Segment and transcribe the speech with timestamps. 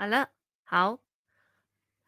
[0.00, 0.28] 好了，
[0.62, 1.00] 好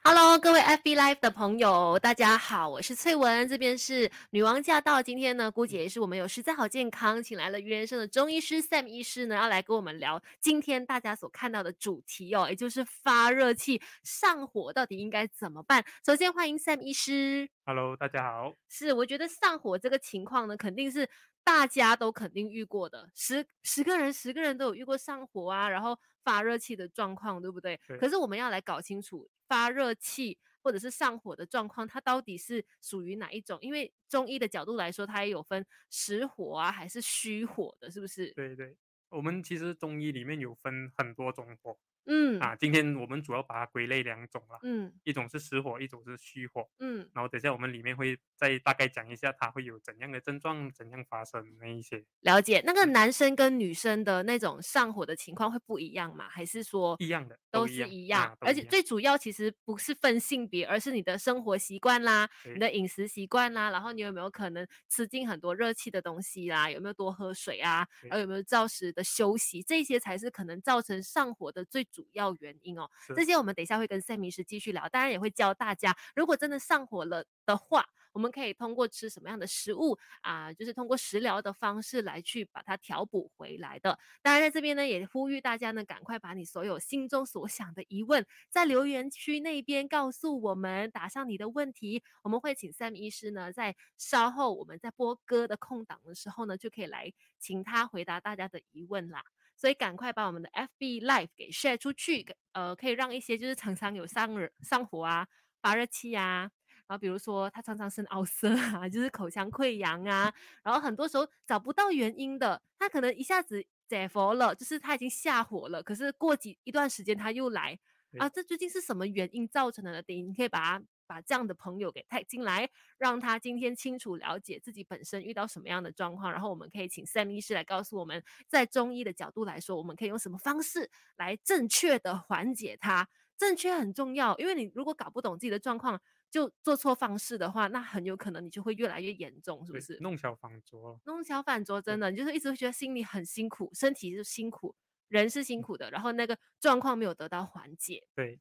[0.04, 5.02] ，Hello，各位 FB Live 的朋友，大家好，我是翠文，这边是女王驾到。
[5.02, 15.84] 今天呢，姑姐也是我们有实在好健康，请来了余人生的中医师 Sam 医师呢，要来跟我们聊今天大家所看到的主题哦，也就是发热气上火到底应该怎么办。
[16.06, 18.54] 首先欢迎 Sam 医师，Hello，大家好。
[18.68, 21.08] 是，我觉得上火这个情况呢，肯定是。
[21.50, 27.76] 大家都肯定遇过的，十十个人，十个人都有遇过上火啊，然后发热气的状况，对不对？
[27.98, 33.58] 可是我们要来搞清楚发热气或者是上火的状况，它到底是属于哪一种？
[33.60, 38.30] 因为中医的角度来说，它也有分实火啊，还是虚火的，是不是？
[38.34, 38.76] 对对，
[39.08, 41.76] 我们其实中医里面有分很多种火。
[42.06, 52.04] 嗯啊，今天我们主要把它归类两种啦，嗯，一种是实火，一种是虚火，嗯，然后等下我们里面会再大概讲一下它会有怎样的症状，怎样发生那一些。
[52.20, 56.28] 了解，那个男生跟女生的那种上火的情况会不一样吗？
[56.30, 58.36] 还是说一样的，都是一样？
[58.40, 66.70] 而且最主要其实不是分性别，而是你的生活习惯啦，你的饮食习惯啦，然后你有没有可能吃进很多热气的东西啦？
[66.70, 67.86] 有没有多喝水啊？
[68.02, 69.62] 然后有没有照时的休息？
[69.62, 71.86] 这些才是可能造成上火的最。
[71.92, 83.96] 主要原因哦，这些我们等一下会跟 Sam 医师继续聊，当然也会教大家，如果真的上火了的话，我们可以通过吃什么样的食物啊，就是通过食疗的方式来去把它调补回来的。
[84.20, 99.22] 当然在这边呢，也呼吁大家呢，赶快把你所有心中所想的疑问在留言区那边告诉我们，打上你的问题，我们会请赛米医师呢，在稍后我们在播歌的空档的时候呢，就可以来请他回答大家的疑问啦。
[99.60, 105.26] 所以赶快把我们的 FB Live 给 share 出去，呃，可以让一些就是常常有上热、上火啊、
[105.60, 106.50] 发热气啊，
[106.86, 117.78] 然后比如说他常常生凹塞啊， 就是口腔溃疡啊，然后很多时候找不到原因的，他可能一下子解佛了，就是他已经下火了，可是过几一段时间他又来
[118.18, 120.02] 啊，这究竟是什么原因造成的呢？
[120.02, 120.84] 等你可以把它。
[121.10, 133.08] 把这样的朋友给带进来，让他今天清楚了解自己本身遇到什么样的状况，然后我们可以请 Sam 医师来告诉我们，在中医的角度来说，我们可以用什么方式来正确的缓解它。
[133.36, 136.00] 正确很重要，因为你如果搞不懂自己的状况，
[136.30, 139.98] 就做错方式的话，那很有可能你就会越来越严重，是不是？
[140.00, 144.76] 弄巧反拙，弄巧反拙，真的，你就是一直会觉得心里很辛苦，身体是辛苦，
[145.08, 148.06] 人是辛苦的，然后那个状况没有得到缓解。
[148.14, 148.38] 对。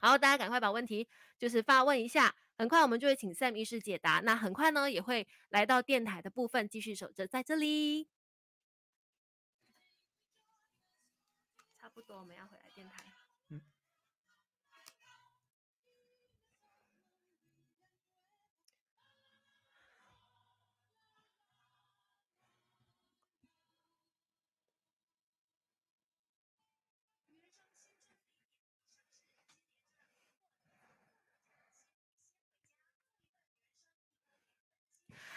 [0.00, 1.06] 好，大家赶快把问题
[1.38, 4.20] 就是发问一下，很快我们就会请 Sam 医师解答。
[4.24, 8.08] 那很快呢，也会来到电台的部分，继续守着在这里。
[11.78, 13.09] 差不多，我们要回来电台。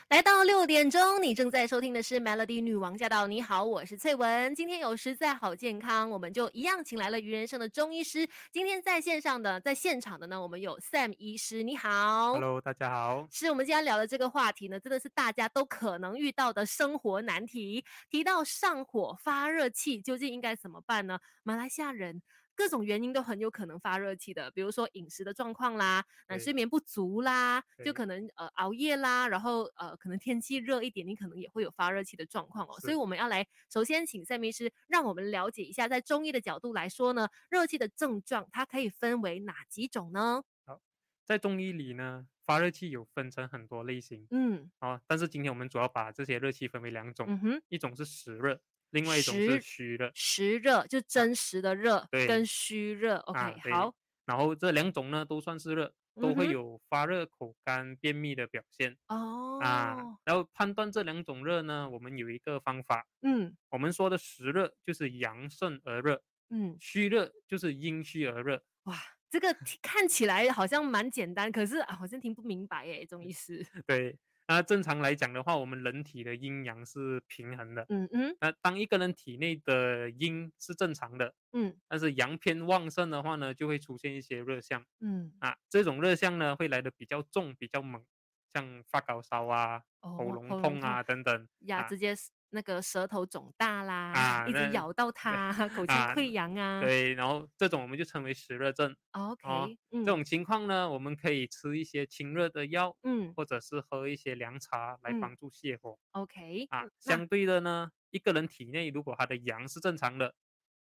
[0.10, 3.26] 来到六点钟，你正在收听的是 Melody 女王驾到。
[3.26, 4.54] 你好，我是翠文。
[4.54, 8.28] 今天有实在好健康，我们就一样请来了于人生的中医师。
[8.52, 11.64] 今天在线上的，在现场的呢，我们有 Sam 医师。
[11.64, 13.28] 你好，Hello，大家好。
[13.32, 17.84] 是我们今天聊的这个话题呢，真的是大家都可能遇到的生活难题。
[18.10, 21.18] 提到上火发热气，究竟应该怎么办呢？
[21.44, 22.22] 马来西亚人。
[22.56, 32.80] 各种原因都很有可能发热气的，比如说饮食的状况啦，那睡眠不足啦，就可能呃熬夜啦，然后呃可能天气热一点，你可能也会有发热气的状况哦。
[32.80, 40.44] 所以我们要来首先请赛医师让我们了解一下，在中医的角度来说呢，热气的症状它可以分为哪几种呢？
[40.66, 40.80] 好，
[41.26, 47.28] 在中医里呢，发热气有分成很多类型，嗯，啊，但是今天我们主要把这些热气分为两种，
[47.70, 48.62] 一种是实热。
[48.94, 53.18] 另外一种是虚热，实热就真实的热，跟虚热。
[53.18, 53.94] OK，好。
[54.26, 58.96] 然后这两种呢都算是热，都会有发热、口干、便秘的表现。
[59.08, 59.60] 哦。
[59.62, 63.08] 啊，然后判断这两种热呢，我们有一个方法。
[63.24, 63.58] 嗯。
[63.70, 68.64] 我们说的实热就是阳盛而热，嗯，虚热就是阴虚而热。
[68.84, 68.96] 哇，
[69.30, 73.66] 这个看起来好像蛮简单，可是啊，好像听不明白耶，中医师。
[73.88, 74.18] 对。
[74.54, 77.84] 那正常来讲的话，我们人体的阴阳是平衡的。
[77.90, 78.36] 嗯嗯。
[78.40, 84.86] 那当一个人体内的阴是正常的，嗯，但是阳偏旺盛的话呢，就会出现一些热象。
[85.02, 85.34] 嗯。
[85.40, 88.06] 啊，这种热象呢，会来的比较重、比较猛，
[88.54, 91.48] 像发高烧啊、喉咙痛啊等等。
[91.62, 92.14] 呀，直接。
[92.54, 96.80] 那个舌头肿大啦，一直咬到它， 口腔溃疡啊。
[96.80, 98.96] 对，然后这种我们就称为湿热症。
[99.12, 105.98] OK，这种情况呢，我们可以吃一些清热的药，嗯，或者是喝一些凉茶来帮助泻火。
[106.12, 110.36] OK，啊，相对的呢，一个人体内如果他的阳是正常的，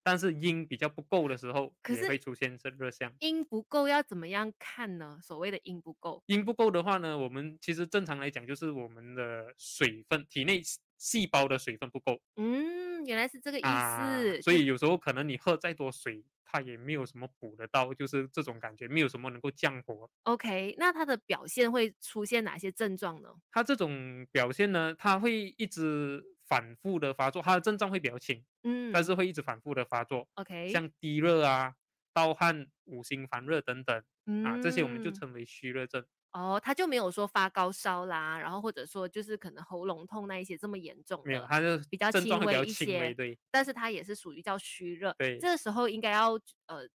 [0.03, 3.13] 但是阴比较不够的时候，也会出现这热象。
[3.19, 5.19] 阴不够要怎么样看呢？
[5.23, 10.63] 所谓的阴不够，阴不够的话呢，我们其实正常来讲就是我们的水分，体内
[10.99, 12.21] 细胞的水分不够。
[12.37, 14.43] 嗯，原来是这个意思。
[14.43, 16.25] 所以有时候可能你喝再多水。
[16.49, 20.09] 它也没有什么补得到，就是这种感觉，没有什么能够降火。
[20.23, 23.29] OK，那它的表现会出现哪些症状呢？
[23.51, 30.29] 它这种表现呢，它会一直反复的发作，它的症状会比较轻，嗯，但是会一直反复的发作。
[30.35, 31.75] OK，像低热啊、
[32.15, 34.05] 盗汗、五心烦热等等，
[34.45, 36.07] 啊，这些我们就称为虚热症。
[36.37, 46.33] 哦，他就没有说发高烧啦，然后或者说就是可能喉咙痛那一些这么严重的，没有，他就比较轻微一些，对，但是他也是属于叫虚热，对，这个时候应该要
[46.67, 46.87] 呃。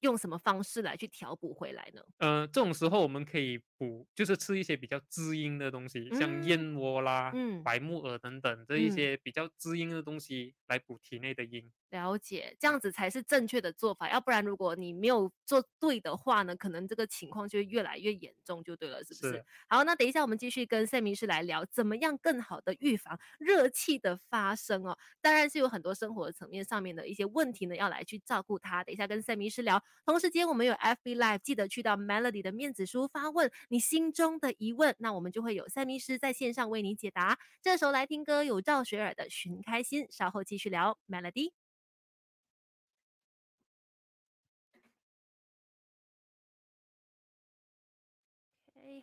[0.00, 2.02] 用什么方式来去调补回来呢？
[2.18, 7.32] 呃，这种时候我们可以补，就是吃一些比较滋阴的东西，像燕窝啦、
[7.64, 11.70] 白木耳等等这一些比较滋阴的东西来补体内的阴。
[11.90, 14.10] 了解，这样子才是正确的做法。
[14.10, 19.42] 要不然，如果你没有做对的话呢，可能这个情况就会越来越严重，就对了，是不是？
[19.68, 24.98] 好，那等一下我们继续跟赛明师来聊，怎么样更好的预防热气的发生哦。
[25.22, 28.84] 当然是有很多生活层面上面的一些问题呢，要来去照顾他。
[28.84, 29.62] 等一下跟赛明师。
[29.62, 37.38] 聊，同时间我们有 FB Live，记得去到 Melody 的面子书发问你心中的疑问，那我们就会有赛迷师在线上为你解答。
[37.62, 41.52] 这时候来听歌，有赵雪儿的《寻开心》，稍后继续聊 Melody。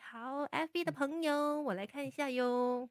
[0.01, 2.89] 好，FB 的朋友，我来看一下哟。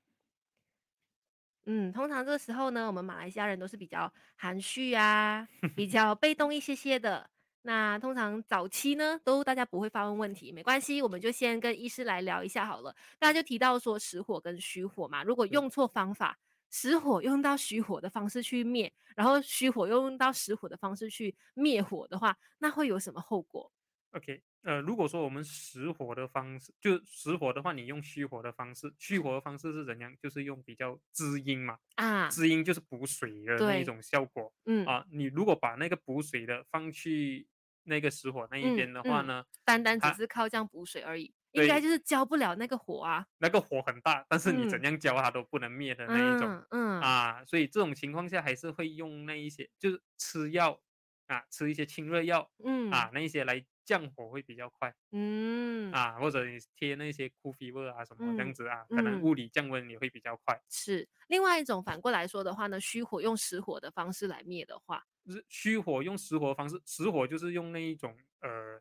[1.66, 7.30] 嗯，通常这个时候呢，我们马来西亚人都是比较含蓄啊，比较被动一些些的。
[7.66, 12.94] 那通常早期呢，都大家不会发问问题，没关系，我们就先跟医师来聊一下好了。
[13.18, 16.38] 大家就提到说实火跟虚火嘛，如果用错方法，
[16.70, 23.72] 实火用到虚火的方式去灭，然后虚火又用到实火的方式去灭火的话，那会有什么后果
[24.10, 30.14] ？OK，呃，如果说我们实火的方式，就实火的话，你用虚火的方式，虚火的方式是怎样？
[30.22, 37.48] 就是用比较滋阴嘛，啊，滋阴就是补水的那一种效果，嗯啊，你如果把那个补水的放去。
[37.84, 43.26] 那个失火那一边的话呢，单单只是靠这样补水而已，应该就是浇不了那个火啊。
[43.38, 47.00] 那个火很大，但是你怎样浇它都不能灭的那一种，嗯。
[47.00, 50.80] 啊，所以这种情况下还是会用那一些，就是吃药
[51.26, 52.90] 啊，吃一些清热药，嗯。
[52.90, 60.60] 啊，那一些来降火会比较快，嗯啊，或者你贴那些苦皮末啊什么这样子啊，可能物理降温也会比较快。
[60.68, 65.04] 是另外一种反过来说的话呢，虚火用实火的方式来灭的话。
[65.24, 68.78] 就是虚火用实火方式，实火就是用那一种呃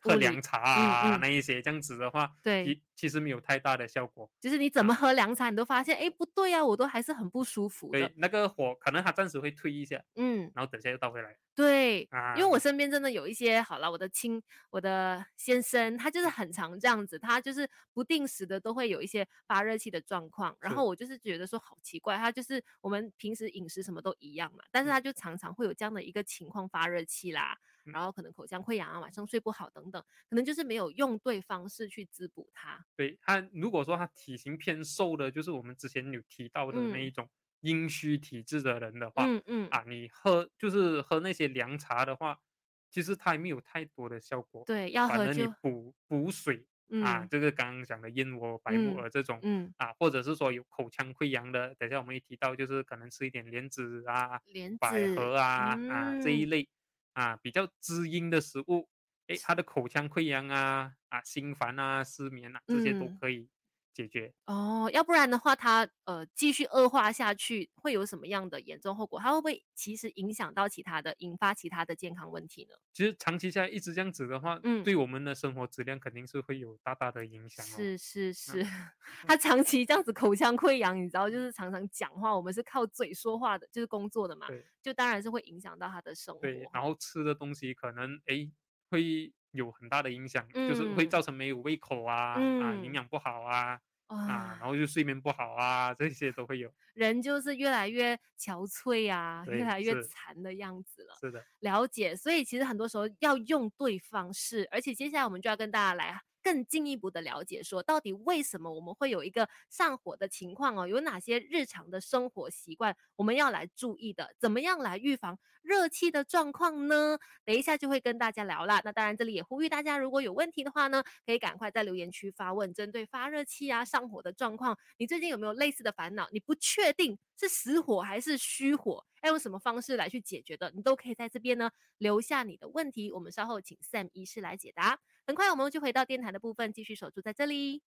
[0.00, 4.30] 喝凉茶啊那一些这样子的话，对，其实没有太大的效果。
[4.40, 7.90] 就是你怎么喝凉茶，你都发现哎不对啊，我都还是很不舒服。
[7.90, 11.36] 对，那个火可能它暂时会退一下，嗯，然后等下又倒回来。
[11.54, 27.58] 对，啊因为我身边真的有一些好了，我的亲，我的先生，他就是很常这样子，他就是不定时的都会有一些发热气的状况，然后我就是觉得说好奇怪，他就是我们平时饮食什么都一样嘛，但是他就常常会有这样的一个情况发热气啦，
[27.92, 32.84] 然后可能口腔溃疡啊，晚上睡不好等等，可能就是没有用对方式去滋补它。
[32.96, 37.28] 对他，如果说他体型偏瘦的，就是我们之前有提到的那一种。
[37.62, 42.40] 阴虚体质的人的话，嗯嗯啊，你喝就是喝那些凉茶的话，
[42.88, 44.64] 其实它也没有太多的效果。
[44.64, 46.66] 对，要喝就补补水
[47.04, 56.66] 啊，这个刚刚讲的燕窝、白木耳这种，嗯啊，或者是说有口腔溃疡的，等下我们一提到就是可能吃一点莲子啊、莲百合啊啊这一类
[57.12, 58.88] 啊比较滋阴的食物，
[59.26, 63.48] 诶，他的口腔溃疡啊啊心烦啊失眠啊这些都可以。
[63.92, 69.20] 解决哦，要不然的话，它呃继续恶化下去，会有什么样的严重后果？
[69.20, 72.76] 它会不会其实影响到其他的，引发其他的健康问题呢？
[72.92, 77.64] 其实长期下来一直这样子的话，嗯，对我们的生活质量肯定是会有大大的影响。
[77.66, 78.64] 是是是，
[79.26, 84.46] 他长期这样子口腔溃疡，你知道，就是常常讲话，我们是靠嘴说话的，就是工作的嘛，
[84.82, 86.40] 就当然是会影响到他的生活。
[86.40, 88.50] 对，然后吃的东西可能哎
[88.90, 89.32] 会。
[89.52, 96.72] 有很大的影响，就是会造成没有胃口啊，啊，营养不好啊，啊，然后就睡眠不好啊，这些都会有。
[96.94, 101.14] 人就是越来越憔悴啊，越来越残的样子了。
[101.20, 102.14] 是的，了解。
[102.16, 106.20] 所以其实很多时候要用对方式，而且接下来我们就要跟大家来。
[106.42, 110.86] 更进一步的了解，说到底为什么我们会有一个上火的情况哦？
[110.88, 114.34] 有哪些日常的生活习惯我们要来注意的？
[114.38, 117.18] 怎么样来预防热气的状况呢？
[117.44, 118.80] 等一下就会跟大家聊啦。
[118.84, 122.72] 那当然，这里也呼吁大家，如果有问题的话呢，可以赶快在留言区发问。
[122.72, 126.28] 针对发热气啊、上火的状况，你最近有没有类似的烦恼？
[126.32, 129.04] 你不确定是实火还是虚火？
[129.22, 134.98] 要用什么方式来去解决的，你都可以在这边呢留下你的问题，我们稍后请 Sam 医师来解答。
[135.30, 137.82] 很快我们就回到电台的部分，继续守住在这里。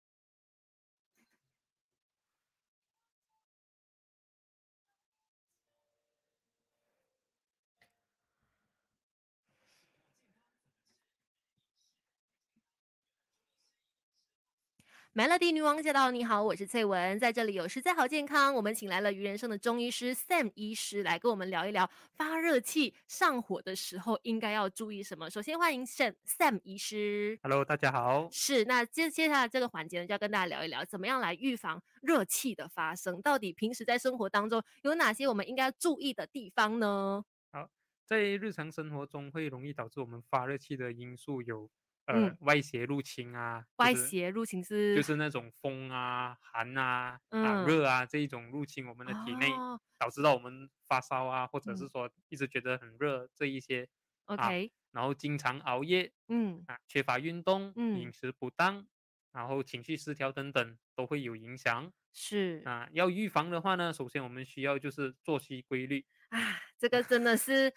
[15.14, 16.10] Melody 女王驾到！
[16.10, 18.56] 你好，我是翠文，在这里有实在好健康。
[18.56, 25.30] 我们请来了鱼人生的中医师 Sam 医师来跟我们聊一聊发热气上火的时候应该要注意什么。
[25.30, 27.38] 首先欢迎 Sam Sam 医师。
[27.44, 28.30] Hello，大家好。
[28.32, 33.22] 是，那接接下来这个环节呢，就要跟大家聊一聊怎么样来预防热气的发生。
[33.22, 37.26] 到底平时在生活当中有哪些我们应该注意的地方呢？
[37.52, 37.70] 好，
[38.06, 41.70] 在日常生活中会容易导致我们发热气的因素有。
[42.06, 49.50] 呃，外邪入侵啊，外邪入侵是就是那种风啊、寒啊、啊热啊这一种入侵我们的体内，
[49.98, 53.88] 导致到我们发烧啊，或者是说一直觉得很热这一些
[54.26, 56.64] ，OK，然后经常熬夜，嗯。
[56.68, 58.88] 啊，缺乏运动，嗯，饮食不当，
[59.32, 61.92] 然后情绪失调等等都会有影响。
[62.14, 62.62] 是。
[62.66, 66.06] 啊，要预防的话呢，首先我们需要就是作息规律。
[66.32, 67.72] 啊，这个真的是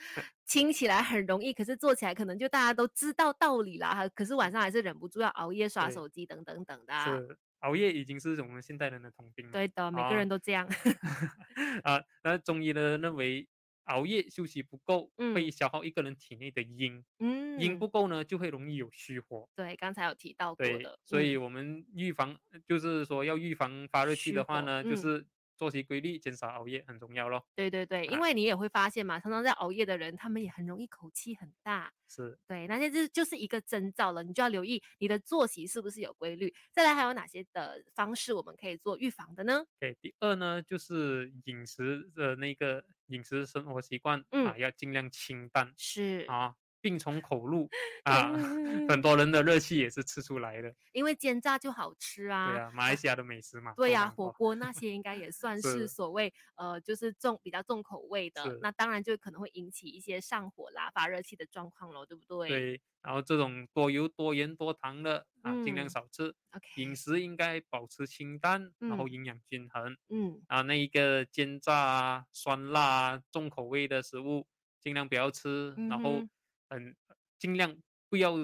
[0.46, 6.94] 听起来很容易，可是做起来可能就大家都知道道理啦，可是晚上还是忍不住要熬夜刷手机等等等的。
[7.04, 9.52] 是，熬夜已经是我们现代人的通病了。
[9.52, 10.66] 对的，每个人都这样。
[11.82, 13.48] 啊，那中医呢认为
[13.86, 19.48] 熬夜休息不够，会消耗一个人体内的阴，嗯，阴不够呢就会容易有虚火。
[19.56, 20.96] 对，刚才有提到过的。
[21.02, 25.26] 所以我们预防就是说要预防发热气的话呢，就是。
[25.56, 27.46] 作息规律，减少熬夜很重要咯。
[27.54, 31.92] 对对对，因为你也会发现嘛，常常在熬夜的人，他们也很容易口气很大。
[32.08, 36.54] 是，对，那些这就是一个征兆了，你就要留意你的作息是不是有规律。
[36.70, 39.64] 再来，还有哪些的方式我们可以做预防的呢？
[39.80, 45.72] 对，第二呢，就是饮食的那个饮食生活习惯啊，要尽量清淡。
[45.76, 46.54] 是啊。
[46.84, 47.66] 病从口入
[48.04, 48.28] 啊，
[48.90, 50.70] 很多人的热气也是吃出来的。
[50.92, 52.52] 因为煎炸就好吃啊。
[52.52, 53.72] 对啊，马来西亚的美食嘛。
[53.74, 58.58] 对呀，火锅那些应该也算是所谓呃，就是重比较重口味的。
[58.60, 62.48] 那当然就可能会引起一些上火啦、发热气的状况喽，对不对？
[62.50, 62.80] 对。
[63.00, 66.34] 然后这种多油、多盐、多糖的啊，尽量少吃。
[66.52, 66.82] OK。
[66.82, 69.96] 饮食应该保持清淡，然后营养均衡。
[70.10, 70.42] 嗯。
[70.48, 74.46] 啊，那一个煎炸啊、酸辣啊、重口味的食物
[74.80, 76.22] 尽量不要吃，然后。
[76.68, 76.94] 嗯，
[77.38, 77.76] 尽量
[78.08, 78.34] 不要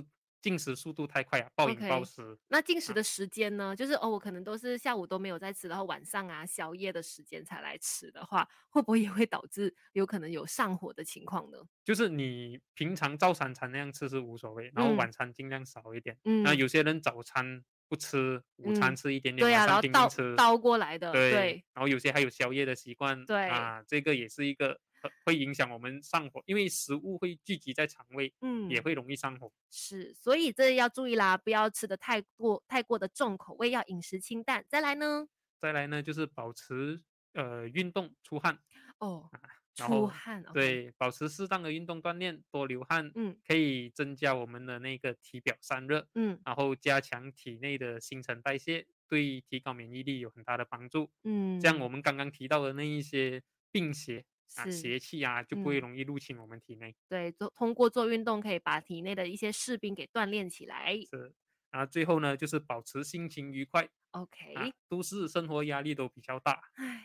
[0.43, 2.39] 进食速度太快啊，暴饮暴食。
[2.49, 3.77] 那进食的时间呢？
[3.77, 11.59] 就是哦，我可能都是下午都没有在吃，然后晚上啊宵夜的时间才来吃的话，会不会也会导致有可能有上火的情况呢？
[11.85, 16.17] 就是你平常照三餐那样吃是无所谓，然后晚餐尽量少一点。
[16.25, 16.43] 嗯。
[16.43, 20.35] 那有些人早餐不吃，午餐吃一点点，晚上尽量吃。
[20.37, 21.12] 倒过来的。
[21.12, 21.62] 对。
[21.75, 23.27] 然后有些还有宵夜的习惯。
[23.27, 23.47] 对。
[23.47, 24.81] 啊，这个也是一个。
[25.25, 29.52] 会影响我们上火，因为食物会聚集在肠胃，嗯，也会容易上火。
[29.71, 34.64] 是，所以这要注意啦，不要吃的太过太过的重口味，要饮食清淡。
[34.69, 35.26] 再来呢？
[35.61, 37.00] 再来呢，就是保持
[37.35, 38.59] 呃运动出汗
[38.99, 39.30] 哦，
[39.75, 54.25] 出汗对，保持适当的运动锻炼，多流汗，嗯，可以增加我们的那个体表散热，嗯，然后加强体内的新陈代谢，对提高免疫力有很大的帮助，嗯，像我们刚刚提到的那一些病邪。
[54.57, 56.95] 啊，邪气啊，就不会容易入侵我们体内。
[57.09, 60.97] 对，做通过做运动可以把体内的一些士兵给锻炼起来。
[61.11, 61.33] 是，
[61.71, 63.88] 然后最后呢，就是保持心情愉快。
[64.12, 66.61] OK，都市生活压力都比较大，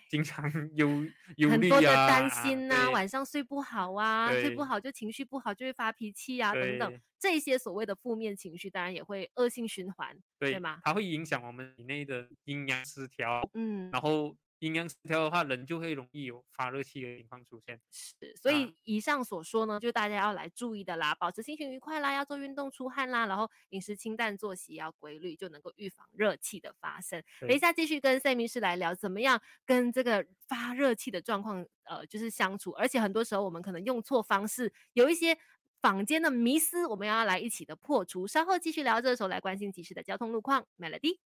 [0.09, 0.43] 经常
[0.75, 0.89] 忧
[1.37, 10.79] 忧虑啊，很多的担心呐，晚上睡不好啊，睡不好就情绪不好，就会发脾气啊，等等，这些所谓的负面情绪，当然也会恶性循环，对吗？
[10.83, 13.47] 它会影响我们体内的阴阳失调。
[13.53, 14.35] 嗯，然后。
[14.59, 17.79] 阴阳失调的话，人就会容易有发热气的情况出现。
[17.91, 27.21] 是，所以以上所说呢，就大家要来注意的啦，保持心情愉快啦，要做运动出汗啦，然后饮食清淡，作息要规律，就能够预防热气的发生。
[27.41, 32.71] 等一下继续跟赛明师来聊，怎么样跟这个发热气的状况，呃，就是相处。
[32.71, 35.37] 而且很多时候我们可能用错方式，有一些
[35.81, 38.25] 坊间的迷思，我们要来一起的破除。
[38.25, 41.19] 稍后继续聊，这时候来关心即时的交通路况，Melody。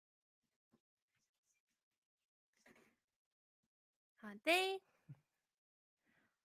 [4.28, 4.52] 好的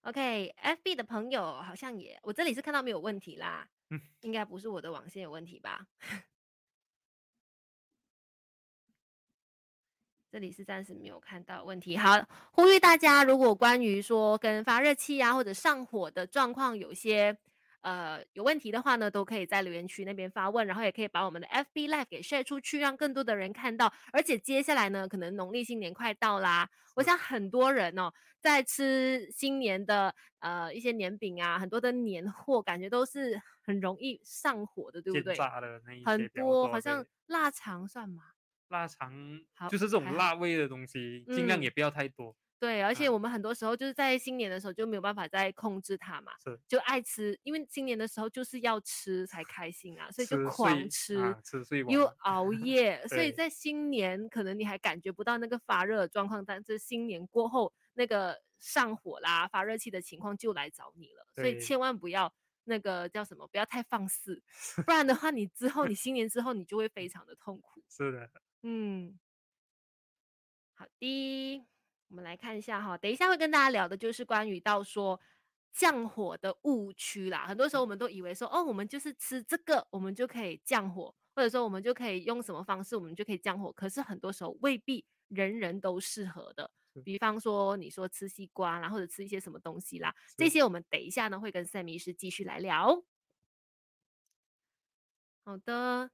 [0.04, 5.86] ，OK，FB 的朋友好像也，我这里是看到没有问题啦，嗯，应该不是我的网线有问题吧？
[10.32, 11.94] 这里是暂时没有看到问题。
[11.98, 17.36] 好，呼吁大家，如果关于说跟发热器啊或者上火的状况有些。
[17.84, 23.92] 呃有问题的话呢，都可以在留言区那边发问，然后也可以把我们的 FB Live 给 share 出去，让更多的人看到。
[24.10, 28.10] 而且接下来呢，可能农历新年快到啦，我想很多人哦，
[28.40, 35.34] 在吃新年的呃一些年饼啊，很多的年货，感觉都是很容易上火的，对不对？
[35.34, 38.22] 炸的那很多，好像腊肠算吗？
[38.68, 39.12] 腊肠
[39.68, 42.34] 就是这种辣味的东西，尽量也不要太多。
[42.58, 52.52] 对，而且我们很多时候就是在新年的时候就没有办法再控制它嘛，是，就爱吃，因为新年的时候就是要吃才开心啊，所以就狂吃，吃睡又熬。
[52.64, 62.32] 夜，所以在新年可能你还感觉不到那个发热的状况，但是新年过后那个上火啦、发热气的情况就来找你了，所以千万不要
[62.64, 64.40] 那个叫什么，不要太放肆，
[64.86, 67.82] 不然的话你之后你 新年之后你就会非常的痛苦。
[67.90, 68.30] 是的，
[68.62, 69.18] 嗯，
[70.74, 71.66] 好的。
[72.14, 75.20] 我们来看一下哈，等一下会跟大家聊的就是关于到说
[75.72, 77.44] 降火的误区啦。
[77.44, 83.72] 很多时候我们都以为说，哦，我们就是吃这个，我们就可以降火，或者说我们就可以用什么方式，我们就可以降火。
[83.72, 86.70] 可是很多时候未必人人都适合的。
[87.04, 93.02] 比方说你说吃西瓜啦，或者吃一些什么东西啦，这些我们等一下呢会跟赛米师继续来聊。
[95.44, 96.08] 好的。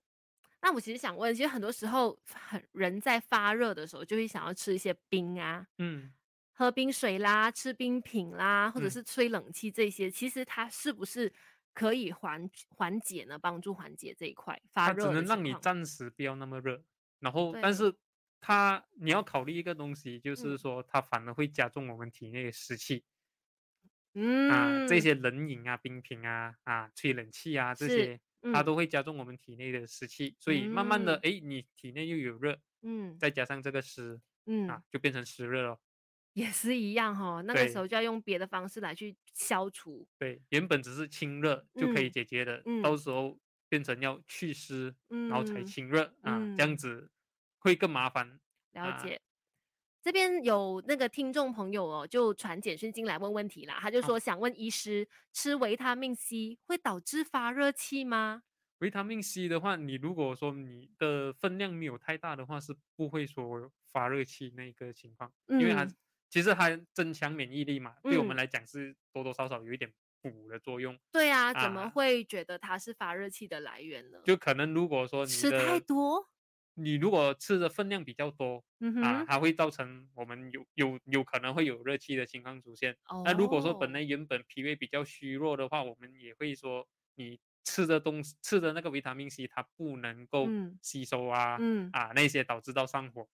[0.62, 6.12] 那我其实想问，其实很多时候，很人在发热的时候，就会想要吃一些冰啊，嗯，
[6.52, 11.32] 喝冰水啦，吃冰品啦，或者是吹冷气这些，其实它是不是
[11.72, 13.38] 可以缓缓解呢？
[13.38, 15.04] 帮助缓解这一块发热？
[15.04, 16.82] 它只能让你暂时不要那么热，
[17.20, 17.94] 然后，但是
[18.40, 23.04] 它你要考虑一个东西，就是说它反而会加重我们体内的湿气，
[24.14, 28.20] 嗯，啊，这些冷饮啊、冰品啊、啊吹冷气啊这些。
[28.52, 35.78] 它都会加重我们体内的湿气，所以慢慢的，哎，你体内又有热，嗯，再加上这个湿，嗯啊，就变成湿热了，
[36.32, 37.42] 也是一样哈。
[37.42, 40.06] 那个时候就要用别的方式来去消除。
[40.18, 47.11] 对，原本只是清热就可以解决的，嗯到时候变成要祛湿，嗯然后才清热啊，这样子
[47.59, 48.40] 会更麻烦。
[48.73, 49.20] 了解。
[50.02, 53.78] 这边有那个听众朋友哦，就传简讯进来问问题啦。
[53.80, 58.43] 他就说想问医师，吃维他命 C 会导致发热气吗？
[58.78, 65.86] 维他命 C 的话，你如果说你的分量没有太大的话，是不会说发热气那个情况，因为它
[66.30, 70.99] 其实它增强免疫力嘛，对我们来讲是多多少少有一点补的作用。
[71.13, 74.19] 对啊，怎么会觉得它是发热气的来源呢？
[74.25, 76.26] 就可能如果说你吃太多。
[76.80, 78.64] 你如果吃的分量比较多，
[79.02, 82.97] 啊，它会造成我们有有有可能会有热气的情况出现。
[83.25, 90.49] 那如果说本来原本脾胃比较虚弱的话，我们也会说你吃的东西吃的那个维他命 C 它不能够
[90.82, 91.58] 吸收啊，
[91.93, 93.28] 啊那些导致到上火，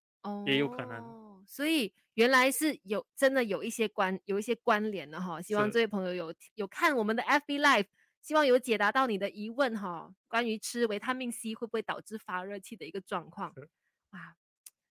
[0.45, 1.27] 也有可能。
[1.45, 5.41] 所以原来是有真的有一些关有一些关联的哈。
[5.41, 7.85] 希望这位朋友有有看我们的 FB Live。
[8.27, 13.53] 希望有解答到你的疑问哈，关于吃维他命 C 会不会导致发热气的一个状况。
[14.09, 14.35] 哇，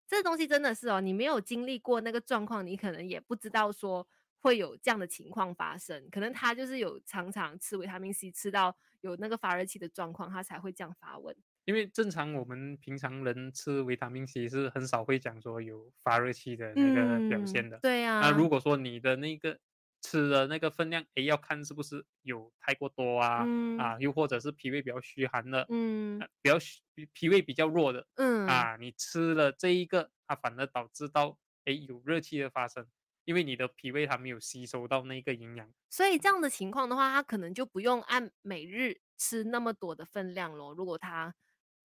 [0.08, 6.08] 这东西真的是哦，你没有经历过那个状况，你可能也不知道说会有这样的情况发生。
[6.10, 11.36] 可能他就是有常常吃维他命 C 吃到有那个发热气的状况，他才会这样发问。
[11.66, 17.78] 因为正常我们平常人吃维他命 C 是很少会讲说有发热气的那个表现的。
[17.82, 18.20] 对呀。
[18.20, 19.58] 那如果说你的那个。
[20.06, 23.44] 吃的那个分量，哎，要看是不是有太过多啊，
[23.76, 26.80] 啊，又或者是脾胃比较虚寒的，嗯，比较虚
[27.12, 32.86] 脾胃比较弱的，嗯，啊，你吃了这一个，它反而导致到，哎，有热气的发生，
[33.24, 40.72] 因为你的脾胃它没有吸收到那个营养，所以这样的情况的话，它可能就不用按每日吃那么多的分量咯。
[40.72, 41.34] 如果它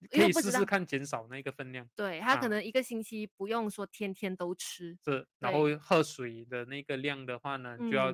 [0.10, 8.14] 可以试试看减少那个分量，对他可能一个星期不用说天天都吃，是，然后喝水的那个量的话呢，就要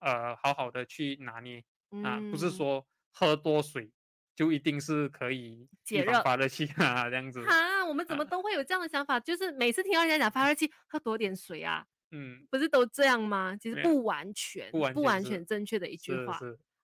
[0.00, 1.62] 呃好好的去拿捏
[2.04, 3.92] 啊，不是说喝多水
[4.36, 8.24] 就一定是可以解热发热气啊 这样子啊，我们怎么。
[8.24, 13.56] 都会有这样的想法，就是每次听到人家讲发热气，喝多点水啊，嗯，不是都这样吗？
[13.56, 16.38] 其实不完全，不完全正确的一句话。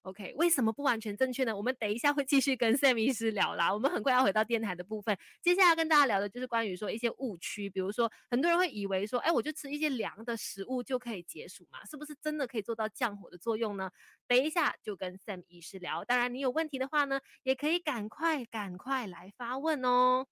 [0.05, 1.57] OK，为什么不完全正确呢？
[1.57, 3.73] 我们等一下会继续跟 Sam 医师聊啦。
[3.73, 11.83] 我们很快要回到电台的部分，接下来跟大家聊的就是关于说一些误区，比如说很多人会以为说，哎，我就吃一些凉的食物就可以解暑嘛？
[11.87, 13.90] 是不是真的可以做到降火的作用呢？
[14.29, 16.05] 等一下就跟 Sam 医师聊。
[16.05, 20.27] 当然，你有问题的话呢，也可以赶快赶快来发问哦。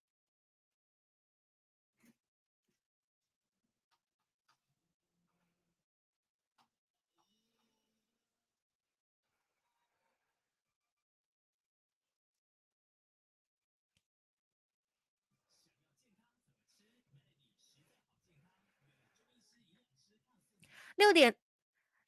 [20.96, 21.34] 六点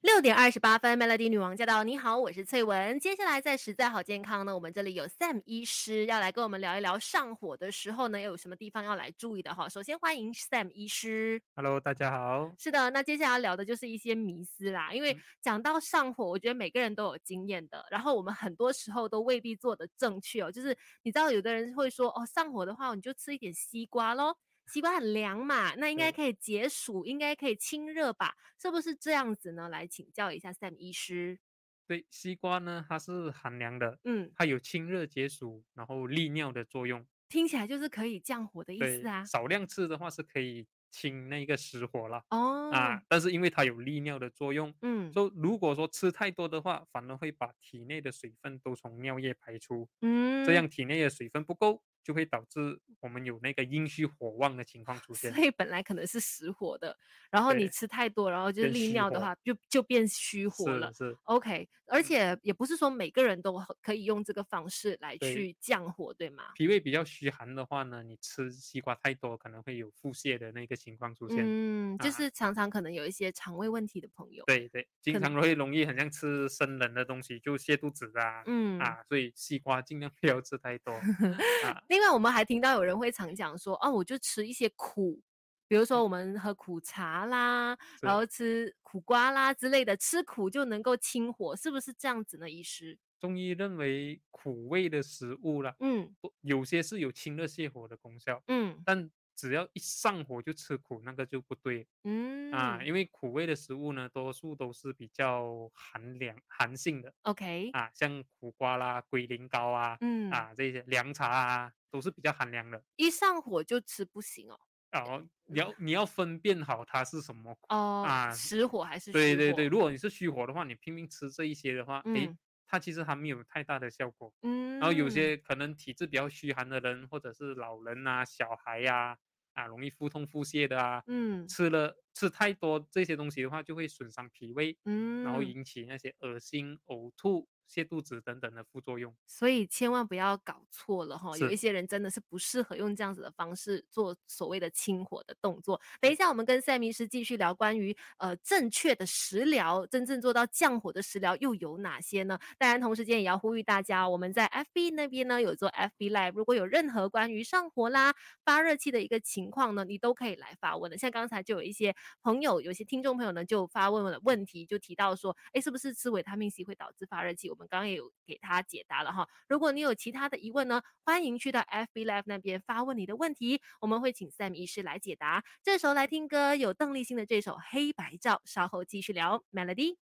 [0.02, 1.82] 六点二十八分，Melody 女王驾到！
[1.82, 3.00] 你好，我是翠文。
[3.00, 9.66] 接下来在实在好健康呢，我们这里有 Sam 医师要来跟我们聊一聊上火的时候呢，又有什么地方要来注意的哈。
[9.66, 11.40] 首先欢迎 Sam 医师。
[11.56, 12.52] Hello，大家好。
[12.58, 14.92] 是的，那接下来要聊的就是一些迷思啦。
[14.92, 20.52] 因为讲到上火，我觉得每个人都有经验的，然后我们很多时候都未必做的正确哦。
[20.52, 24.36] 就是你知道，有的人会说哦，上火的话，你就吃一点西瓜喽。
[24.66, 28.34] 西瓜很凉嘛，那应该可以解暑，应该可以清热吧？
[28.60, 29.68] 是不是这样子呢？
[29.68, 31.38] 来请教一下 Sam 医师。
[31.86, 37.06] 对，西瓜呢，它是寒凉的，嗯，它有清热解暑，然后利尿的作用。
[37.28, 39.24] 听起来就是可以降火的意思啊。
[39.26, 42.24] 少量吃的话是可以清那个实火了。
[42.30, 42.70] 哦。
[42.72, 51.82] 啊，但是因为它有利尿的作用，嗯，说如果说吃太多的话，反而会把体内的水分都从尿液排出，嗯，这样体内的水分不够。
[52.04, 56.96] 就会导致我们有那个阴虚火旺的情况出现，所以本来可能是实火的，
[57.30, 60.92] 然后你吃太多，然后就利尿的话，就就变虚火了。
[60.92, 66.44] 是 OK，而且也不是说每个人都可以用这个方式来去降火，对吗？
[66.54, 71.38] 脾胃比较虚寒的话呢，你吃西瓜太多，可能会有腹泻的那个情况出现。
[71.40, 74.44] 嗯，就是常常可能有一些肠胃问题的朋友。
[74.46, 78.42] 对对，经常会容易很像吃生冷的东西就泻肚子啊。
[78.46, 80.92] 嗯啊，所以西瓜尽量不要吃太多
[81.64, 81.82] 啊。
[81.94, 85.20] 另外，我们还听到有人会常讲说，哦，我就吃一些苦，
[85.68, 92.50] 比如说我们喝苦茶啦，然后吃苦瓜啦之类的，吃苦就能够清火，是不是这样子呢？
[92.50, 110.30] 医师，中医认为苦味的食物啦，嗯，有些是有清热泻火的功效，嗯，但只要一上火就吃苦，那个就不对，嗯啊，因为苦味的食物呢，多数都是比较寒凉、寒性的，OK，啊，像苦瓜啦、龟苓膏啊，嗯。
[110.30, 111.72] 啊这些凉茶啊。
[111.94, 114.58] 都是比较寒凉的，一上火就吃不行哦。
[114.90, 119.78] 哦，你要你要分辨好它是什么哦啊，实火还是对对对，如？
[119.78, 122.36] 果你是虚火的话，你拼命吃这一些的话，诶，
[122.74, 124.32] 它其实还没有太大的效果。
[124.42, 129.16] 嗯，然后有些可能体质比较虚寒的人，或者是老人啊、小孩呀，
[129.52, 137.48] 啊，容易腹痛腹泻的啊，嗯，吃了吃太多这些东西的话，就会损伤脾胃，嗯，然后引起那些恶心、呕吐。
[137.68, 141.36] 泻肚子等等的副作用，所以千万不要搞错了哈。
[141.38, 145.80] 有一些人真的是不适合用这样子的方式做所谓的清火的动作。
[146.00, 152.38] 等一下，我们跟赛明师继续聊关于呃正确的食疗，真正做到降火的食疗又有哪些呢？
[152.58, 160.98] 当然，同时间也要呼吁大家，我们在 FB 那边呢有做 FB Live，如果有任何关于上火啦、发热气的一个情况呢，你都可以来发问的。
[160.98, 167.53] 像刚才就有一些朋友，有些听众朋友呢就发问了问题，就提到说，哎，是不是吃维他命 C 会导致发热气？
[167.54, 169.28] 我们刚刚也有给他解答了哈。
[169.46, 175.44] 如果你有其他的疑问呢，欢迎去到 FB Live 那边发问你的问题，我们会请 Sam 医师来解答。
[175.62, 179.96] 这时候来听歌，有邓丽欣的这首《黑白照》，稍后继续聊 Melody。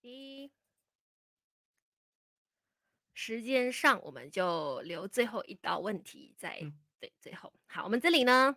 [0.00, 0.50] 一
[3.14, 6.60] 时间上，我们就留最后一道问题在
[6.98, 7.52] 对最后。
[7.68, 8.56] 好，我们这里呢，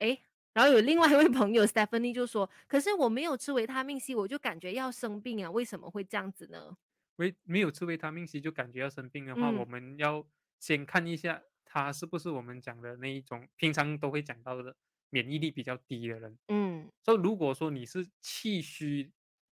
[0.00, 0.27] 哎。
[0.54, 6.76] 然后有另外一位朋友 Stephanie 就说：“可是我没有吃维他命 C，我就感觉要生病啊，为什么会这样子呢？”
[7.16, 10.26] 维没有吃维他命 C 就感觉要生病的话，我们要
[10.58, 14.74] 先看一下他是不是我们讲的那一种平常都会讲到的
[15.10, 16.38] 免疫力比较低的人。
[16.48, 19.10] 嗯，所以如果说你是气虚，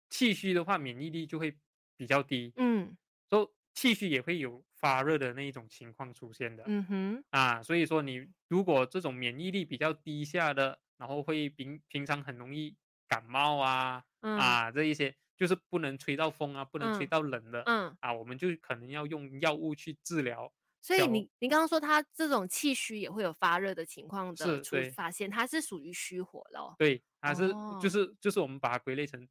[0.09, 1.57] 气虚的话免疫力就会
[1.97, 2.53] 比较低。
[2.55, 2.95] 嗯，
[3.29, 6.63] 所以气虚也会有发热的那一种情况出现的。
[6.67, 10.79] 嗯哼，啊，所以说你如果这种免疫力比较低下的。
[10.99, 12.75] 然后会平平常很容易
[13.07, 20.51] 感冒啊啊这一些就是不能吹到风啊，不能吹到冷的，嗯啊，我们就可能要用药物去治疗。
[20.81, 26.75] 所以你你刚刚说他这种气虚也会有发热的情况的，出发现他是属于虚火了。
[26.77, 27.49] 对，它是
[27.81, 29.25] 就是就是我们把它归类成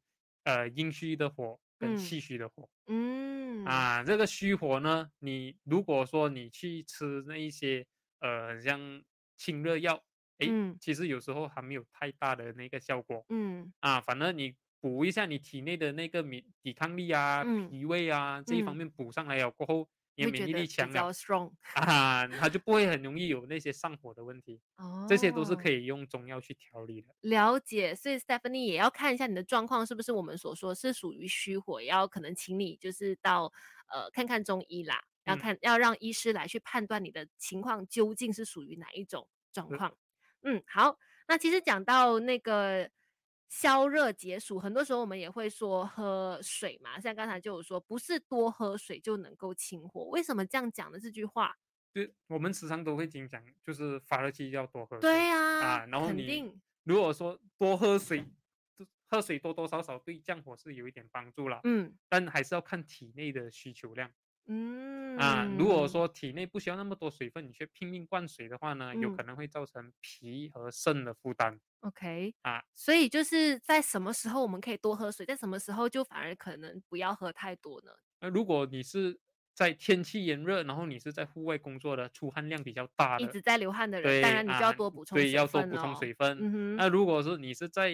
[0.45, 2.69] 呃阴虚的火跟气虚的火。
[2.87, 7.85] 嗯啊，这个虚火呢，你如果说你去吃那一些
[8.19, 9.01] 呃像
[9.35, 10.03] 清热药。
[10.39, 10.47] 哎，
[10.79, 13.25] 其实有时候还没有太大的那个效果。
[13.27, 19.89] 嗯，啊，反正你补一下你体内的那个免抵抗力啊、脾胃啊这一方面补上来了过后，
[20.25, 21.11] 你的免疫力强了，
[21.73, 24.59] 啊，他就不会很容易有那些上火的问题。
[24.77, 27.13] 哦，这些都是可以用中药去调理的。
[27.21, 33.51] 了解，所以 Stephanie 也要看一下你的状况是不是我们所说是属于虚火，要可能请你就是到
[33.91, 39.95] 呃看看中医啦，要看要让医师来去判断你的情况究竟是属于哪一种状况。
[40.43, 40.97] 嗯，好。
[41.27, 42.89] 那其实讲到那个
[43.49, 46.99] 消热解暑，很多时候我们也会说喝水嘛。
[46.99, 50.05] 像刚才就有说，不是多喝水就能够清火。
[50.05, 51.55] 为什么这样讲的这句话
[51.91, 55.01] 就，我们时常都会经常就是发热期要多喝水。
[55.01, 58.23] 对呀，啊，然后你如果说多喝水，
[59.07, 61.59] 喝水多多少少对降火是有一点帮助了。
[61.63, 64.11] 嗯，但还是要看体内的需求量。
[64.49, 71.59] 嗯，啊，如果说体内不需要那么多水分，你却拼命灌水的话呢，有可能会造成脾和肾的负担。
[71.81, 77.91] OK，啊，所以就是在什么时候我们可以多喝水，在什么时候就反而可能不要喝太多呢？
[78.19, 79.19] 那如果你是。
[79.51, 86.77] 在天气炎热，然后你是在户外工作的，出汗量比较大的，一直在流汗的人，当然你就要多补充对，要多补充水分。
[86.77, 87.91] 那如果是你是在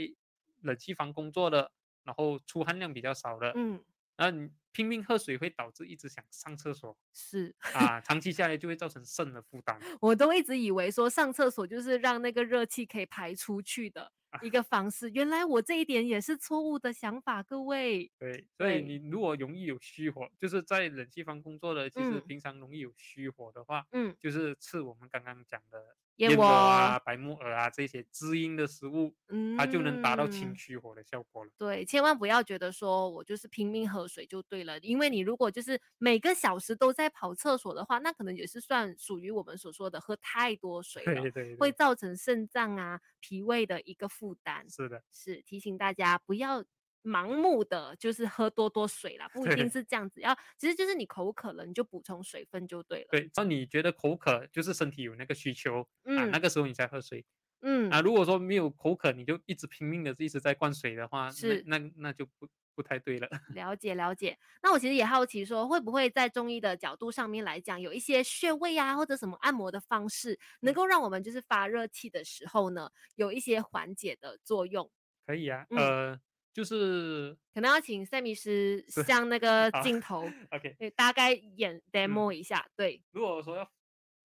[0.61, 1.71] 冷气房工作的，
[2.03, 3.83] 然后出汗量比较少的，嗯，
[4.17, 9.79] 那你拼命喝水会导致一直想上厕所，是啊，长期下来就会造成肾的负担。
[10.01, 14.11] 我都一直以为说上厕所就是让那个热气可以排出去的。
[14.41, 18.11] 一个方式，原来我这一点也是错误的想法，各位。
[18.19, 25.95] 对，所以你如果容易有虚火，就是在冷气房工作的，其实平常容易有虚火的话，嗯，就是吃我们刚刚讲的。
[26.17, 31.51] 燕窝啊，白木耳啊，这些滋阴的食物，嗯，它就能达到清虚火的效果了。
[31.57, 44.69] 对，千万不要觉得说我就是拼命喝水就对了，因为你如果就是每个小时都在跑厕所的话，那可能也是算属于我们所说的喝太多水了，对对，会造成肾脏啊、脾胃的一个负担。
[44.69, 46.63] 是的，是提醒大家不要。
[47.05, 50.19] 盲目的就是喝多多水啦，不一定是这样子。
[50.21, 53.07] 要其实就是你口渴了，你就补充水分就对了。
[53.11, 57.23] 对，那你觉得口渴就是身体有那个需求啊，那个时候你才喝水。
[57.61, 63.27] 嗯啊，如果说没有口渴，你就一直拼命的一直在灌水的话，是那那就不不太对了。
[63.55, 64.37] 了解了解。
[64.61, 74.91] 那我其实也好奇说，会不会在中医的角度上面来讲，有一些穴位啊，或者什么按摩的方式，能够让我们就是发热气的时候呢，有一些缓解的作用？
[75.25, 76.19] 可以啊，呃。
[76.55, 82.65] 就是可能要请赛米师向那个镜头，OK，大概演 demo 一下。
[82.77, 83.69] 对，如果说要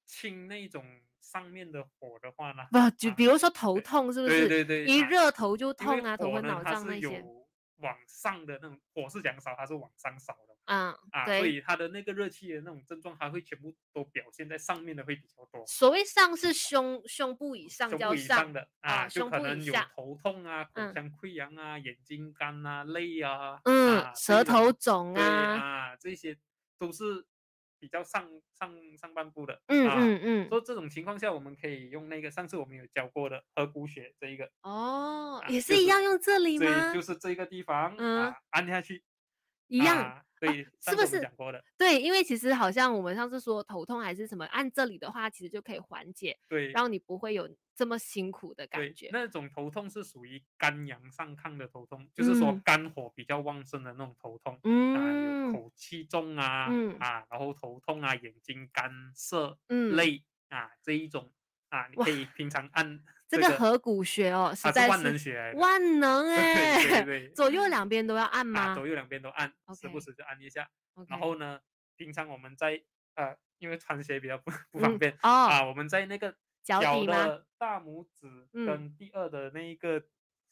[0.07, 0.85] 清那种
[1.21, 4.47] 上面的火的话呢，不就比如说头痛是不是？
[4.47, 7.25] 对对对，一热头就痛啊，头昏脑胀那些。
[7.81, 10.57] 往上的那种火是讲少，它是往上烧的。
[10.67, 15.67] 嗯啊，所以它的那个热气的那种症状，它会全部都表现在上面的会比较多。
[15.67, 26.37] 所谓上是胸胸部以上叫上的啊，就可能有头痛啊、口腔溃疡啊、眼睛干啊、累啊，嗯，舌头肿啊啊，这些
[26.79, 27.27] 都是。
[27.81, 36.93] 比较上上上半部的，嗯嗯嗯，说这种情况下，我们可以用那个上次我们有教过的合谷穴这一个，哦，也是一样用这里吗？
[36.93, 39.03] 对，就是这个地方，嗯，按下去，
[39.69, 40.23] 一样。
[40.41, 41.63] 对， 是不是讲过的？
[41.77, 46.39] 对，因为其实好像我们上次说头痛还是什么，按这里的话，其实就可以缓解。
[46.49, 49.11] 对，然后你不会有这么辛苦的感觉。
[49.13, 54.59] 那种头痛是属于肝阳上亢的头痛，就是说肝火比较旺盛的那种头痛。
[54.65, 61.31] 嗯，口气重啊，啊，然后头痛啊，眼睛干涩、累啊这一种
[61.69, 63.03] 啊，你可以平常按。
[63.31, 66.83] 这个合谷穴哦，实在是万能穴，万能哎！
[66.83, 68.75] 对对， 左右两边都要按吗？
[68.75, 70.69] 左右两边都按，时不时就按一下。
[71.07, 71.61] 然后呢，
[71.97, 72.83] 平常我们在
[73.15, 80.03] 呃，因为穿鞋比较不不方便啊，我们在那个脚的大拇指跟第二的那一个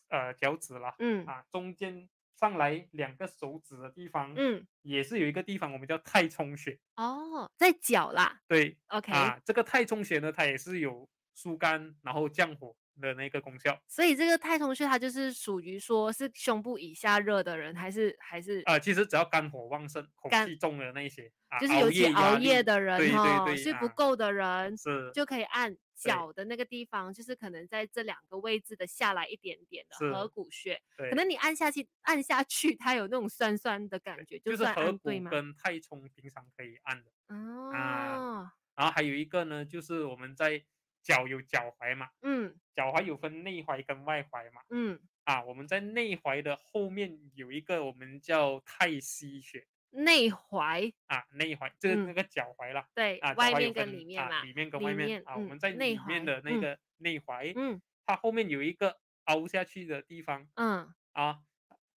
[0.09, 6.79] 呃脚趾啦，嗯啊，中间上来两个手指的地方，嗯，也是有一个地方我们叫太冲穴。
[6.95, 8.41] 哦，在脚啦。
[8.47, 11.09] 对，OK 啊，这个太冲穴呢，它也是有。
[11.39, 18.77] 疏肝然后降火的那个功效，所以这个太冲穴它就是属于说是胸部以下热的人，还是还是啊？
[18.77, 38.51] 其实只要肝火旺盛、口气重的那些，就是尤其熬夜的人哈，睡不够的人是就可以按脚的那个地方，就是可能在这两个位置的下来一点点的合谷穴，可能你按下去按下去，它有那种酸酸的感觉，就是合谷跟太冲平常可以按的哦。
[38.75, 40.65] 然后还有一个呢，就是我们在。
[41.09, 42.11] 脚有脚踝嘛？
[42.21, 44.61] 嗯，脚踝有分内踝跟外踝嘛？
[44.69, 49.67] 嗯，啊，我们在内踝的后面有一个我们叫太溪穴。
[49.91, 52.87] 内踝啊，内踝就是那个脚踝啦。
[52.95, 61.41] 对，啊，外面跟里面嘛，里面跟外面啊，我们在里面的那个内踝，嗯，它后面有一个凹下去的地方，嗯，啊。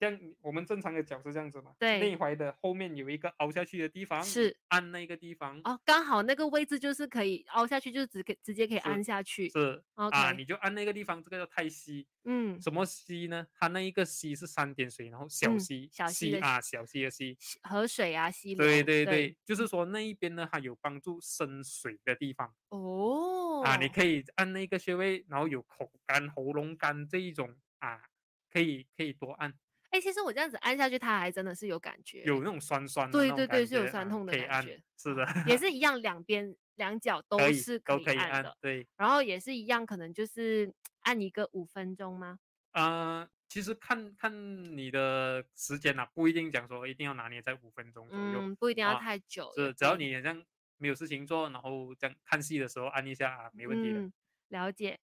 [0.00, 1.74] 像我们正常的脚是这样子嘛？
[1.78, 9.50] 对，内踝的后面有一个凹下去的地方，是按那个地方哦，刚好那个位置就是可以凹下去，就直可直接可以按下去。
[9.50, 12.06] 是啊，你就按那个地方，这个叫太溪。
[12.24, 13.46] 嗯，什么溪呢？
[13.54, 18.66] 它那一个溪是三点水，然后小溪，小溪啊，小溪的溪，河水啊，溪流。
[18.66, 22.54] 对对对，就是说那一边呢，它有帮助生水的地方。
[22.70, 28.00] 哦，啊，你可以按那个穴位，然后有口干、喉咙干这一种啊，
[28.50, 29.52] 可以可以多按。
[29.90, 40.72] 哎，其实我这样子按下去，它还真的是有感觉，有那种酸酸的，对对对，是有酸痛的感觉，是的， 也是一样，两边两脚都是可以按的，对，然后也是一样，可能就是
[41.02, 42.38] 按一个五分钟吗？
[42.72, 44.32] 呃，其实看看
[44.76, 50.44] 你的时间呐，不一定讲说一定要拿捏在五分钟左右，不一定要太久，是只要你好像
[50.76, 54.10] 没有事情做，然后这样看戏的时候按一下，没问题的。
[54.48, 54.98] 了解。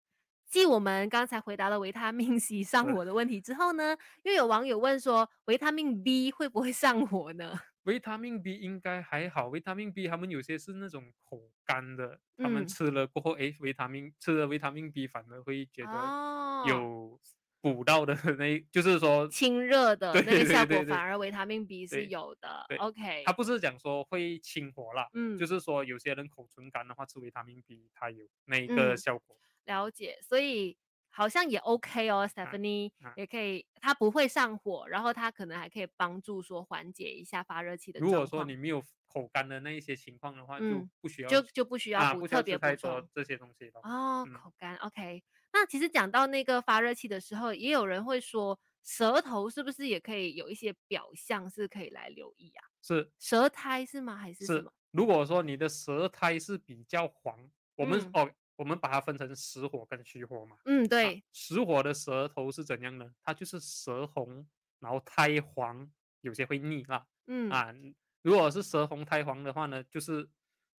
[0.48, 7.60] 继我们刚才回答了维他命 C 上火的问题之后呢，又有网友问说，维他命 B 会不会上火呢？
[7.84, 17.18] 维他命 B 应该还好，维他命 B 他们有些是那种口干的，他们吃了过后，哎，维他命吃了维他命 B 反而会觉得有
[17.62, 22.66] 补到的那，就是说清热的那个效果，反而维他命 B 是有的。
[22.78, 29.38] OK，他不是讲说会清火啦，嗯，就是说有些人口唇干的话，吃维他命 B 它有那个效果。
[29.68, 30.76] 了解，所以
[31.10, 38.00] 好像也 OK 哦，Stephanie 也可以，它不会上火，然后它可能还可以帮助说缓解一下发热期的。
[38.00, 43.80] 如果说你没有口干的那一些情况的话，就不需要就就不需要补特别补充这些东西了。
[43.84, 45.24] 哦，口干 OK。
[45.54, 52.68] 那其实讲到那个发热期的时候，也有人会说，舌头是不是也可以有一些表象是可以来留意啊？
[52.82, 54.16] 是舌苔是吗？
[54.16, 54.72] 还是什么？
[54.92, 58.30] 如果说你的舌苔是比较黄，我们哦。
[58.58, 60.58] 我们把它分成实火跟虚火嘛。
[60.66, 61.24] 嗯，对。
[61.32, 63.10] 实火的舌头是怎样呢？
[63.24, 64.46] 它就是舌红，
[64.80, 65.90] 然后苔黄，
[66.20, 67.08] 有些会腻啦。
[67.28, 67.74] 嗯啊，
[68.22, 70.30] 如果是舌红苔黄的话呢，就是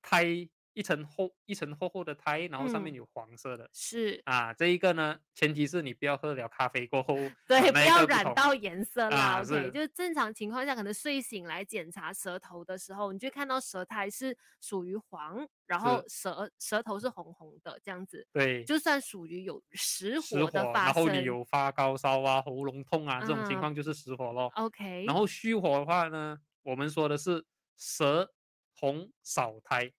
[0.02, 0.50] 苔。
[0.78, 7.16] 一层厚一层厚厚的苔，然后上面有黄色的，是啊，这一个呢，前提是你不要喝了咖啡过后，
[7.48, 9.42] 对， 不要染到颜色啦。
[9.42, 18.28] OK，就是正常情况下，可能睡醒来检查舌头的时候，你就看到舌苔是属于黄，然后舌舌头是红红的这样子。
[18.32, 24.52] 对，就算属于有实火的发生，然后你有发高烧啊、喉咙痛啊这种情况，就是实火咯。
[24.54, 27.44] OK，然后虚火的话呢，我们说的是
[27.76, 28.32] 舌
[28.76, 29.92] 红少苔。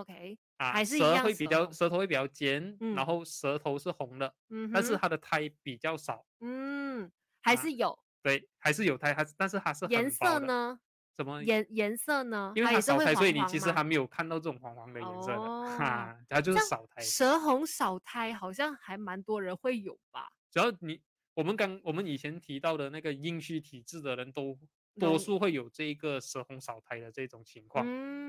[0.00, 7.10] OK，啊，还是一舌会比较舌头会比较尖，然后舌头是红的，嗯，但是它的苔比较少，嗯，
[7.42, 10.78] 还是有，对，还是有苔，还是但是它是颜色呢？
[11.16, 12.52] 怎么颜颜色呢？
[12.54, 15.38] 因为它少苔，所以你其实还没有看到这种黄黄的颜色的，
[15.78, 17.00] 哈，它就是少苔。
[17.02, 20.28] 舌红少苔好像还蛮多人会有吧？
[20.50, 21.00] 只要你
[21.32, 24.58] 我们刚我们以前提到的那个阴虚体质的人都
[25.00, 27.86] 多数会有这一个舌红少苔的这种情况，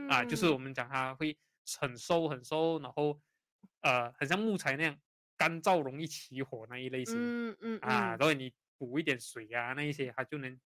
[0.08, 1.38] 啊，就是我们讲它会。
[1.80, 3.19] 很瘦很瘦，然后
[3.82, 4.97] 呃，很像木材那样
[5.38, 7.15] 干燥，容易起火那一类型。
[7.17, 10.60] 嗯嗯啊，然后你补一点水啊，那一些它就能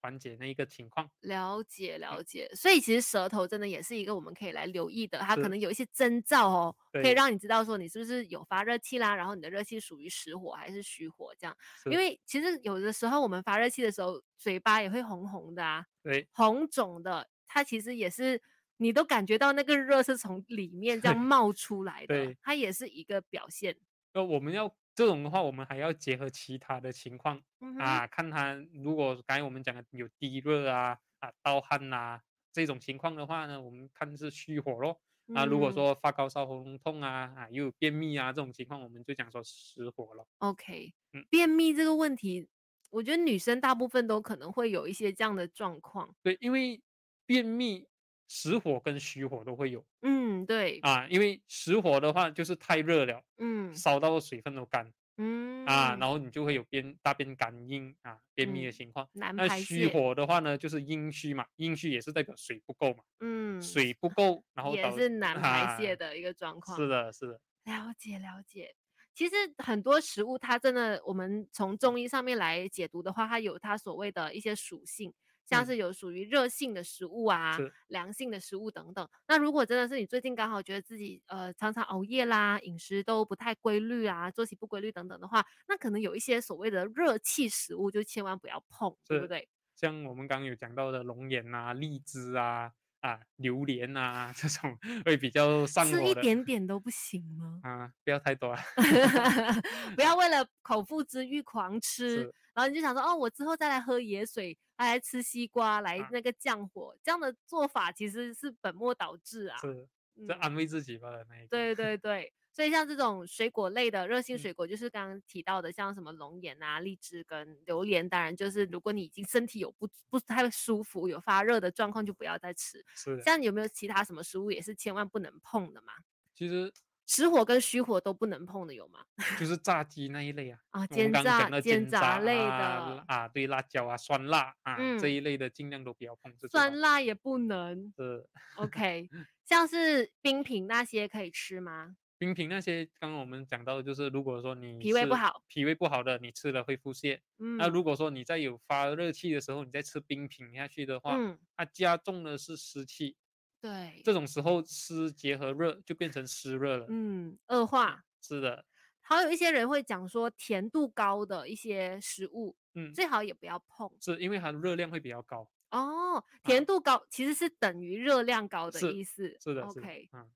[0.00, 1.10] 缓解那一个情况。
[1.20, 11.56] 了解了解，所以其实舌头真的也是一个我们可以来留意的，它可能有一些征兆哦，可以让你知道说你是不是有发热气啦，然后你的热气属于实火还是虚火这样。
[11.90, 18.42] 因为其实有的时候我们发热气的时候，嘴巴也会红红的啊，对，红肿的，它其实也是。
[18.78, 23.76] 你都感觉到那个热是从里面这样冒出来的，它也是一个表现。
[24.14, 27.40] 那我们要这种的话，我们还要结合其他的情况
[27.78, 32.20] 啊，看他如果刚才我们讲的有低热啊、啊盗汗呐
[32.52, 35.00] 这种情况的话呢，我们看是虚火咯。
[35.34, 40.26] 啊，如果说发高烧、喉咙痛啊啊又有便秘啊这种情况，我们就讲说实火了。
[40.38, 42.48] OK，嗯，便秘这个问题，
[42.90, 46.14] 我觉得女生大部分都可能会有一些这样的状况。
[46.22, 46.80] 对，因为
[47.26, 47.86] 便秘。
[48.28, 59.08] 实火跟虚火都会有，嗯，对啊，因为实火的话就是太热了，嗯，烧到水分都干，嗯啊，然后你就会有便大便干硬啊，便秘的情况。
[59.14, 66.76] 那虚火的话呢，就是阴虚嘛，阴虚也是代表水不够嘛，嗯，水不够，然后也是难排泄的一个状况。
[66.76, 68.74] 是的，是的，了解了解。
[69.14, 75.12] 其实很多食物它真的，我们从中医上面来解读的话，它有它所谓的一些属性。
[75.48, 77.56] 像是有属于热性的食物啊，
[77.88, 79.08] 凉性的食物等等。
[79.26, 89.48] 那如果真的是你最近刚好觉得自己呃常常熬夜啦，饮食都不太规律啊，作息不规律等等的话，那可能有一些所谓的热气食物就千万不要碰，对不对？
[89.74, 97.60] 像我们刚刚有讲到的龙眼啊、荔枝啊、啊榴莲啊 这种会比较上火吃一点点都不行吗？
[97.62, 98.60] 啊，不要太多啊，
[99.96, 104.58] 不要为了口腹之欲狂吃，然后你就想说哦，我之后再来喝野水。
[104.86, 109.58] 来吃西瓜来那个降火，这样的做法其实是本末倒置啊！
[109.60, 109.88] 是，
[110.26, 122.84] 在安慰自己吧的那一对对 对，所以像这种水果类的热性水果，就是刚刚提到的，像什么龙眼啊、荔枝跟榴莲，当然就是如果你已经身体有不不太舒服、有发热的状况，就不要再吃。
[122.94, 123.20] 是。
[123.22, 125.92] 像有没有其他什么食物也是千万不能碰的嘛？
[126.34, 126.72] 其实
[127.08, 129.00] 实火跟虚火都不能碰的有吗？
[129.40, 136.32] 就是炸鸡那一类啊，啊，煎炸、煎炸类的啊，对，辣椒啊、酸辣啊这一类的尽量都不要碰。
[136.50, 137.92] 酸辣也不能。
[137.96, 138.28] 是。
[138.56, 139.08] OK，
[139.44, 141.96] 像是冰品那些可以吃吗？
[142.18, 147.20] 冰品那些，刚刚我们讲到的就是，如果说你脾胃不好，脾胃不好的，你吃了会腹泻。
[147.38, 147.56] 嗯。
[147.56, 153.16] 那如果说你在有发热气的时候，你再吃冰品下去的话，嗯，它加重的是湿气。
[153.60, 158.04] 对，这种时候湿结合热就变成湿热了，嗯，恶化。
[158.20, 158.64] 是的，
[159.00, 165.50] 还有一些人会讲说甜度高的一些食物，嗯，最好也不要碰，是因为它的热量会比较高。
[165.70, 169.36] 哦，甜度高其实是等于热量高的意思。
[169.40, 170.30] 是的，OK，嗯，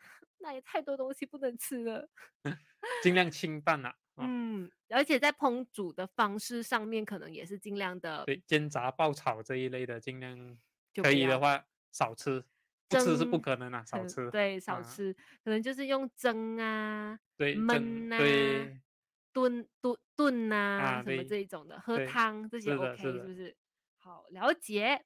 [0.38, 2.08] 那也太多东西不能吃了，
[3.02, 3.94] 尽量清淡啊。
[4.18, 10.58] 嗯，而且在烹煮的方式上面，可能也是尽量的，对，煎炸爆炒这一类的，尽量
[10.94, 12.42] 可以的话少吃。
[12.88, 14.30] 吃是不可能啊，少吃。
[14.30, 15.12] 对，少吃，
[15.44, 18.80] 可能就是用蒸啊，对，焖啊，
[19.32, 23.56] 炖炖炖啊，什么这一种的，喝汤这些 OK 是不是？
[23.96, 25.04] 好，了解。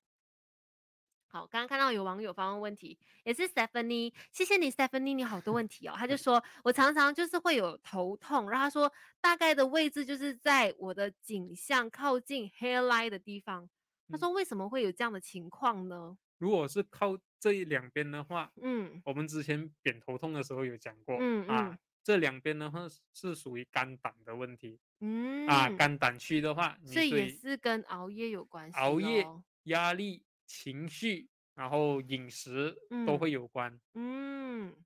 [1.33, 5.95] 好，刚刚看到有网友发问问题，也是 Stephanie，谢谢你 Stephanie，你好多问题哦。
[5.97, 13.71] 他就 说我常常就是会有头痛，然后他说大概的位置就是在我的颈项靠近 hairline 的地方。
[14.11, 16.19] 他说为什么会有这样的情况呢？
[16.39, 25.47] 如果是靠这一两边的话，嗯，我们之前扁头痛的时候有讲过，嗯啊，这两边的话是属于肝胆的问题，嗯。
[25.49, 29.27] 啊，肝胆区的话，这也是跟熬夜有关系，熬夜、
[29.65, 32.77] 压力、情绪，然后饮食
[33.07, 34.77] 都会有关，嗯，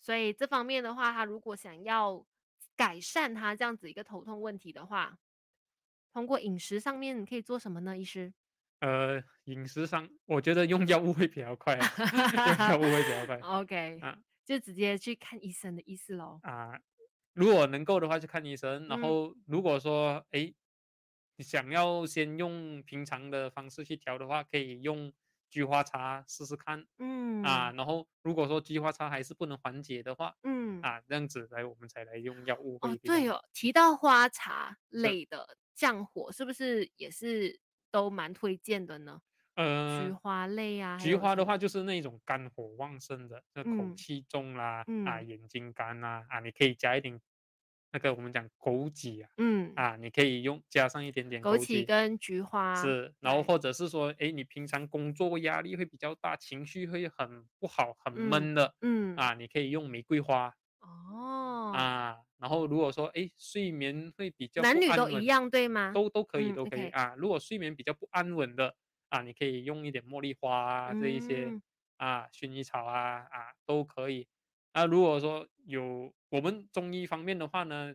[0.00, 2.26] 所以这方面的话，他如果想要
[2.76, 5.18] 改善他这样子一个头痛问题的话，
[6.12, 8.32] 通过饮食上面可以做什么呢，医师？
[8.80, 13.36] 呃，饮食上，我觉得用药物会比较快， 用药物会比较快。
[13.42, 16.38] OK，啊，就直接去看医生的意思喽。
[16.42, 16.78] 啊，
[17.32, 18.86] 如果能够的话，去看医生。
[18.86, 20.54] 然后，如果说，哎，
[21.38, 25.12] 想要先用平常的方式去调的话，可以用
[25.50, 26.86] 菊花茶试试看。
[26.98, 27.42] 嗯。
[27.42, 32.78] 啊，然后如果说菊花茶还是不能缓解的话，嗯，啊，这样子来，我们才来用药物。
[32.82, 37.60] 哦，对哦，提到花茶类的降火，是不是也是？
[37.90, 39.20] 都蛮推荐的呢，
[39.54, 47.20] 呃，菊花类啊，菊花的话就是那种肝火旺盛的，那口气重啦，啊，眼睛干呐，啊，你可以加一点
[47.90, 60.52] 那个我们讲枸杞啊，嗯，啊，你可以用加上一点点枸杞跟菊花，是，然后或者是说，哎，你平常工作压力会比较大，情绪会很不好，很闷的，嗯，啊，你可以用玫瑰花，
[60.88, 62.18] 哦，啊。
[62.38, 65.90] 然后如果说哎睡眠会比较男女都一样对吗？
[65.92, 67.14] 都都可以都可以啊。
[67.16, 68.74] 如果睡眠比较不安稳的
[69.08, 71.50] 啊，你可以用一点茉莉花啊这一些
[71.96, 74.28] 啊薰衣草啊啊都可以。
[74.72, 77.92] 那如果说有我们中医方面的话呢，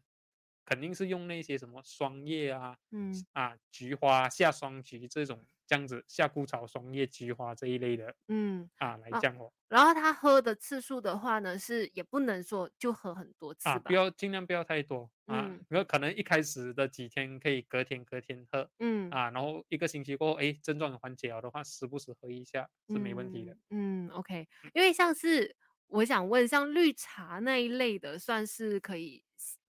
[0.66, 5.46] 肯定是用那些什么霜叶啊，嗯啊菊花夏霜菊这种。
[5.66, 9.52] 这样子，夏枯草、松叶、菊花这一类的，嗯啊，来降火。
[9.70, 15.48] 然后他喝的次数的话呢，是也不能说就喝很多次啊，不要尽量不要太多啊。
[15.70, 23.58] 因为可能一开始的几天可以隔天隔天喝，嗯啊，然后一个星期过后，哎，症状缓解了的话，时不时喝一下是没问题的。
[23.70, 24.48] 嗯，OK。
[24.74, 25.56] 因为像是
[25.88, 29.24] 我想问，像绿茶那一类的，算是可以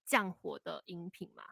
[0.06, 1.44] 降火的饮品吗？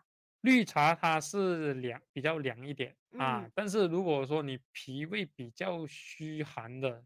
[0.42, 3.50] 绿茶它是凉，比较凉一点啊。
[3.56, 7.04] 但是如果说你脾胃比较虚寒的，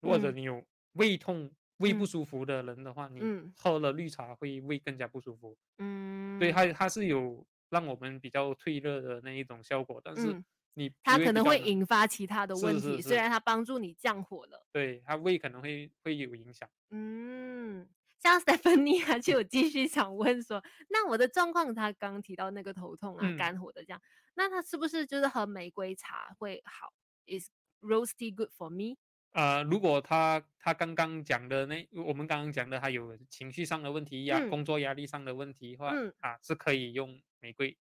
[0.00, 3.20] 或者你有胃痛、胃不舒服的人的话，你
[3.56, 5.56] 喝了绿茶会胃更加不舒服。
[5.78, 10.42] 嗯，对，它它是有让我们比较退热的那一种效果，但是
[10.74, 13.00] 你它可能会引发其他的问题。
[13.00, 16.68] 虽然它帮助你降火了，对它胃可能会会有影响。
[16.90, 17.88] 嗯。
[18.24, 24.00] 像 Stephanie 啊，就有继续想问说，那我的状况，他刚提到那个头痛啊、肝火的这样，
[24.34, 26.94] 那他是不是就是喝玫瑰茶会好
[27.26, 27.50] ？Is
[27.82, 28.96] rose tea good for me？
[29.32, 37.76] 呃，如果他他刚刚讲的那，我们刚刚讲的，他有情绪上的问题呀，工作压力上的问题的话，啊，是可以用玫瑰。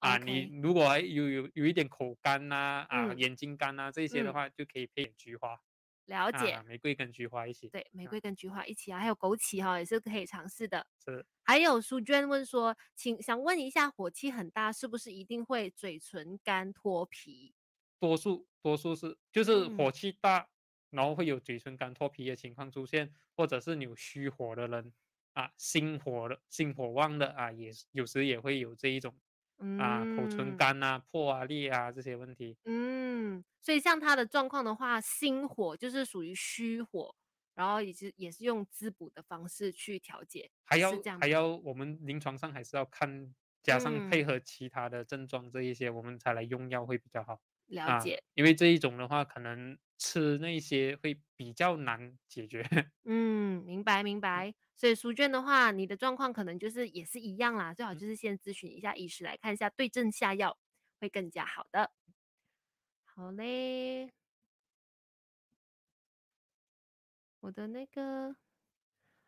[0.00, 5.58] 啊，你如果还有有有一点口干呐，啊，眼睛干呐这些的话，就可以配菊花。
[6.08, 7.68] 了解，玫瑰跟菊花一起。
[7.68, 10.86] 对，玫瑰跟菊花一起啊，还有枸杞哈，也是可以尝试的。
[11.04, 11.24] 是。
[11.44, 17.54] 还有苏娟问说，请想问一下，火气很大，是不是一定会嘴唇干脱皮？
[18.00, 20.48] 多数多数是，就是火气大，
[20.90, 24.92] 然后会有嘴唇干脱皮的情况出现，或者是有虚火的人
[25.34, 29.14] 啊，心火的心火旺的啊，也有时也会有这一种。
[29.78, 32.56] 啊，口唇干啊、破啊、裂啊这些问题。
[32.64, 37.14] 嗯，所以像他的状况的话，心火就是属于虚火，
[37.54, 47.40] 然后也是也是用滋补的方式去调节，还要还要我们临床上还是要看，加上配合其他的症状这一些，我们才来用药会比较好。
[47.68, 52.62] 了解，因为这一种的话，可能吃那些会比较难解决。
[53.04, 54.54] 嗯，明白明白。
[54.74, 60.56] 所以书卷的话，你的状况可能就是也是一样啦，最好就是先咨询一下医师来看一下，对症下药
[61.00, 61.90] 会更加好的。
[63.04, 64.12] 好嘞。
[67.40, 68.34] 我的那个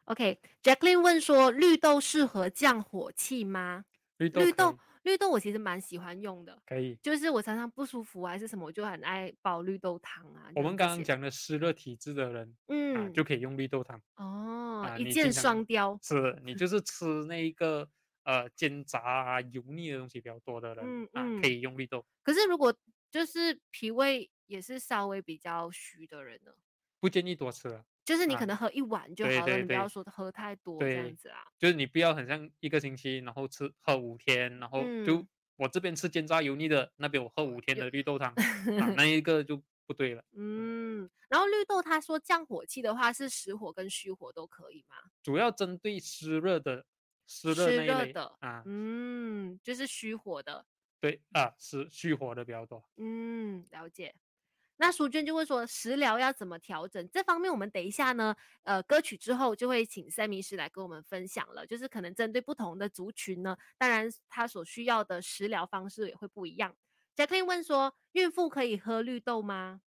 [0.05, 3.84] ，OK，Jacqueline 问说，绿豆适合降火气吗？
[4.18, 6.61] 绿豆，绿豆，绿豆，我其实蛮喜欢用的。
[6.67, 10.51] 可以，就是我常常不舒服还是什么，我就很爱煲绿豆汤啊。
[10.55, 14.01] 我们刚刚讲的湿热体质的人，嗯，就可以用绿豆汤。
[14.17, 15.99] 哦，一箭双雕。
[16.03, 17.89] 是你就 是吃那一个
[18.25, 22.05] 呃煎炸啊油腻的东西比较多的人，嗯嗯，可以用绿豆。
[22.23, 22.75] 可是如果
[23.11, 26.53] 就是脾胃也是稍微比较虚的人呢？
[27.01, 27.85] 不建议多吃了。
[28.05, 31.45] 就是你可能喝一碗就好了，你不要说喝太多这样子啊。
[31.59, 35.25] 就是你不要很像一个星期，然后吃喝五天，然后就
[35.57, 38.35] 我这边吃煎炸油腻的，那边我喝五天的绿豆汤，
[38.97, 40.25] 那 一个就不对了。
[40.33, 44.97] 嗯，然后绿豆他说降火气的话是实火跟虚火都可以吗？
[45.23, 46.87] 主要针对湿热的
[47.27, 50.65] 湿热那一类啊，嗯，就是虚火的。
[51.01, 52.83] 对啊，是虚火的比较多。
[52.97, 54.15] 嗯，了解。
[54.81, 57.07] 那淑娟就会说食疗要怎么调整？
[57.12, 61.66] 这方面我们等一下呢，呃，歌曲之后就会请三明师来跟我们分享了。
[61.66, 66.74] 就是可能针对不同的族群呢，当然他所需要的食疗方式也会不一样。
[67.14, 69.83] Jacqueline 问说，孕妇可以喝绿豆吗？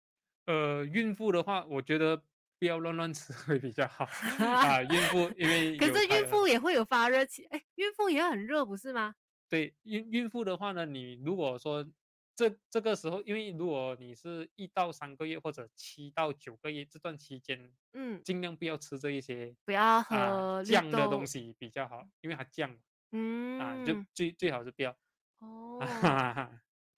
[0.46, 2.22] 呃，孕妇的话，我觉得
[2.60, 4.06] 不要乱乱吃 会比较好
[4.46, 4.80] 啊。
[4.84, 9.16] 孕妇因为可是孕妇也会有发热期，哎，孕妇也很热不是吗？
[9.50, 11.84] 对，孕孕妇的话呢，你如果说。
[12.36, 22.76] 这这个时候，因为如果你是一到三个月或者七到九个月这段期间，嗯，尽量不要吃这一些，不要喝酱的东西比较好，因为它酱，
[23.12, 24.98] 嗯，啊，就最最好是不要。
[25.40, 25.80] 哦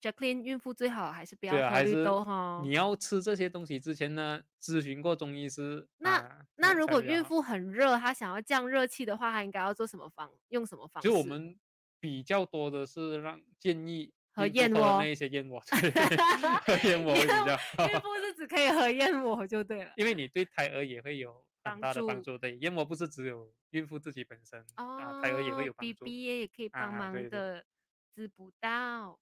[0.01, 2.61] ，Jacqueline，孕妇最好还是不要喝绿豆哈。
[2.63, 5.85] 你要吃这些东西之前呢，咨询过中医师。
[5.97, 10.31] 那那如果孕妇很热，她想要降热气的话，她应该要做什么方？
[10.47, 11.03] 用什么方？
[11.03, 11.59] 就我们
[11.99, 14.13] 比较多的是让建议。
[14.35, 15.59] 喝燕窝那一些燕窝，
[16.67, 17.57] 喝燕窝比较。
[17.87, 19.93] 孕妇是只可以喝燕窝就对了。
[19.95, 22.37] 因为你对胎儿也会有很大的帮助。
[22.37, 26.05] 对，燕窝不是只有孕妇自己本身，啊，胎儿也会有帮助。
[26.05, 27.65] B B 也可以帮忙的，
[28.13, 29.17] 滋补到。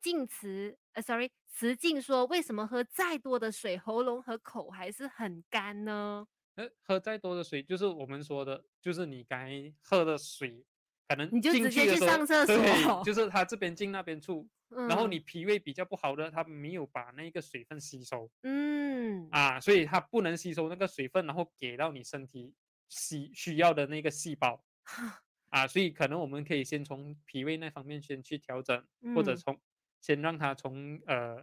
[0.00, 6.24] 静词，呃，sorry，慈静说，为什么喝再多的水，喉咙和口还是很干呢？
[6.54, 10.64] 呃，喝再多的水，就是我们说的，就是你该喝的水。
[11.08, 22.54] 可能你就直接去上厕所， 对，就是他这边进那边出， 然后你脾胃比较不好的，他没有把那个水分吸收，嗯，啊，所以它不能吸收那个水分，然后给到你身体
[22.90, 24.62] 需需要的那个细胞，
[25.48, 28.84] 啊，所以可能我们可以先从脾胃那方面先去调整，
[29.14, 29.58] 或者从
[30.02, 31.42] 先让他从呃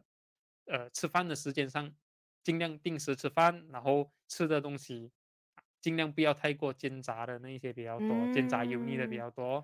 [0.65, 1.91] 呃吃饭的时间上
[2.43, 5.11] 尽量定时吃饭，然后吃的东西。
[5.85, 9.57] 尽量不要太过煎炸的那一些比较多，煎炸油腻的比较多，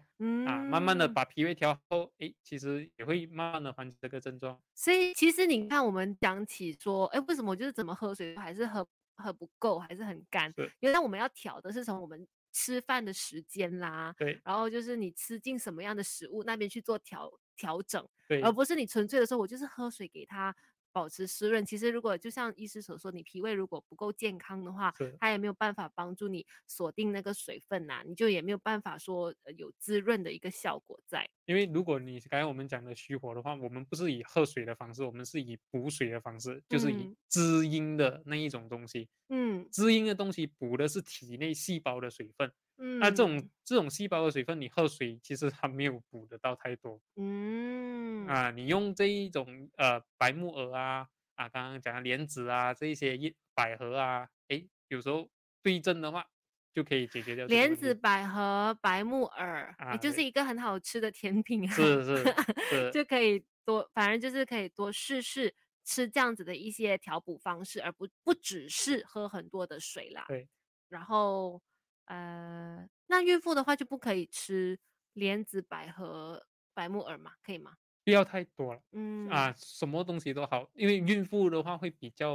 [0.45, 4.61] 啊，慢慢的把脾胃调好，哎，其实也会慢慢的缓解这个症状。
[4.75, 10.53] 所以其实你看，我们讲起说，哎，为什么就是怎么喝水还是喝喝不够，还是很干？
[10.53, 20.55] 对，因为我们要调的是从我们吃饭的时间啦，对，然后就是你吃进什么样的食物那边去做调调整，对，而不是你纯粹的时候我就是喝水给他。
[20.91, 31.27] 保持湿润，其实如果就像医师所说，你脾胃如果不够健康的话，它也没有办法帮助你锁定那个水分呐，你就也没有办法说有滋润的一个效果在。
[31.45, 39.09] 因为如果你刚才我们讲的虚火的话，我们不是以喝水的方式，我们是以补水的方式，就是以滋阴的那一种东西。
[39.29, 42.51] 嗯，滋阴的东西补的是体内细胞的水分。
[42.83, 46.99] 嗯，那这种这种细胞的水分，你喝水其实它没有补得到太多。
[47.15, 55.29] 嗯，啊，你用这一种呃白木耳啊啊，刚刚讲的莲子啊，这一些一百合啊，哎，有时候
[55.61, 56.25] 对症的话
[56.73, 57.45] 就可以解决掉。
[57.45, 61.69] 莲子、百合、白木耳，也就是一个很好吃的甜品。
[61.69, 62.17] 是是
[62.67, 65.53] 是，就可以多，反正就是可以多试试
[65.85, 70.25] 吃这样子的一些调补方式，而不不只是喝很多的水啦。
[70.27, 70.49] 对，
[70.89, 71.61] 然后。
[72.05, 74.77] 呃，那孕妇的话就不可以吃
[75.13, 77.33] 莲子、百合、白木耳嘛？
[77.43, 77.77] 可以吗？
[78.03, 78.81] 不要太多了。
[78.91, 82.33] 嗯啊，什么东西都好，因为孕妇的话会比较，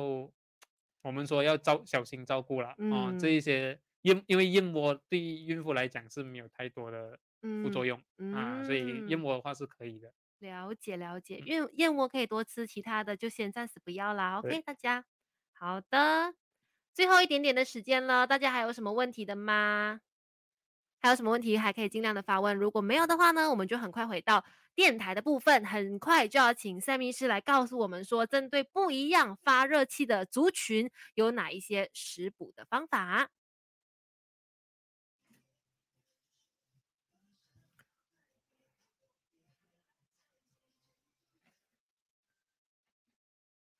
[1.02, 3.12] 我们说要照小心照顾了啊。
[3.18, 7.18] 这一些燕，因为燕窝对孕妇来讲是没有太多的
[7.62, 8.00] 副作用
[8.34, 10.12] 啊，所以燕窝的话是可以的。
[10.38, 14.38] 了解了解，燕燕窝可以多吃，其他的就先暂时不要啦。
[14.38, 15.04] OK，大家
[15.52, 16.34] 好的。
[16.96, 20.00] 最后一点点的时间了，大家还有什么问题的吗？
[20.98, 24.42] 还有什么问题还可以尽量的发问，如果没有的话呢，我们就很快回到
[24.74, 33.28] 电台的部分，很快就要请赛密师来告诉我们说，针对不一样发热器的族群，有哪一些食补的方法。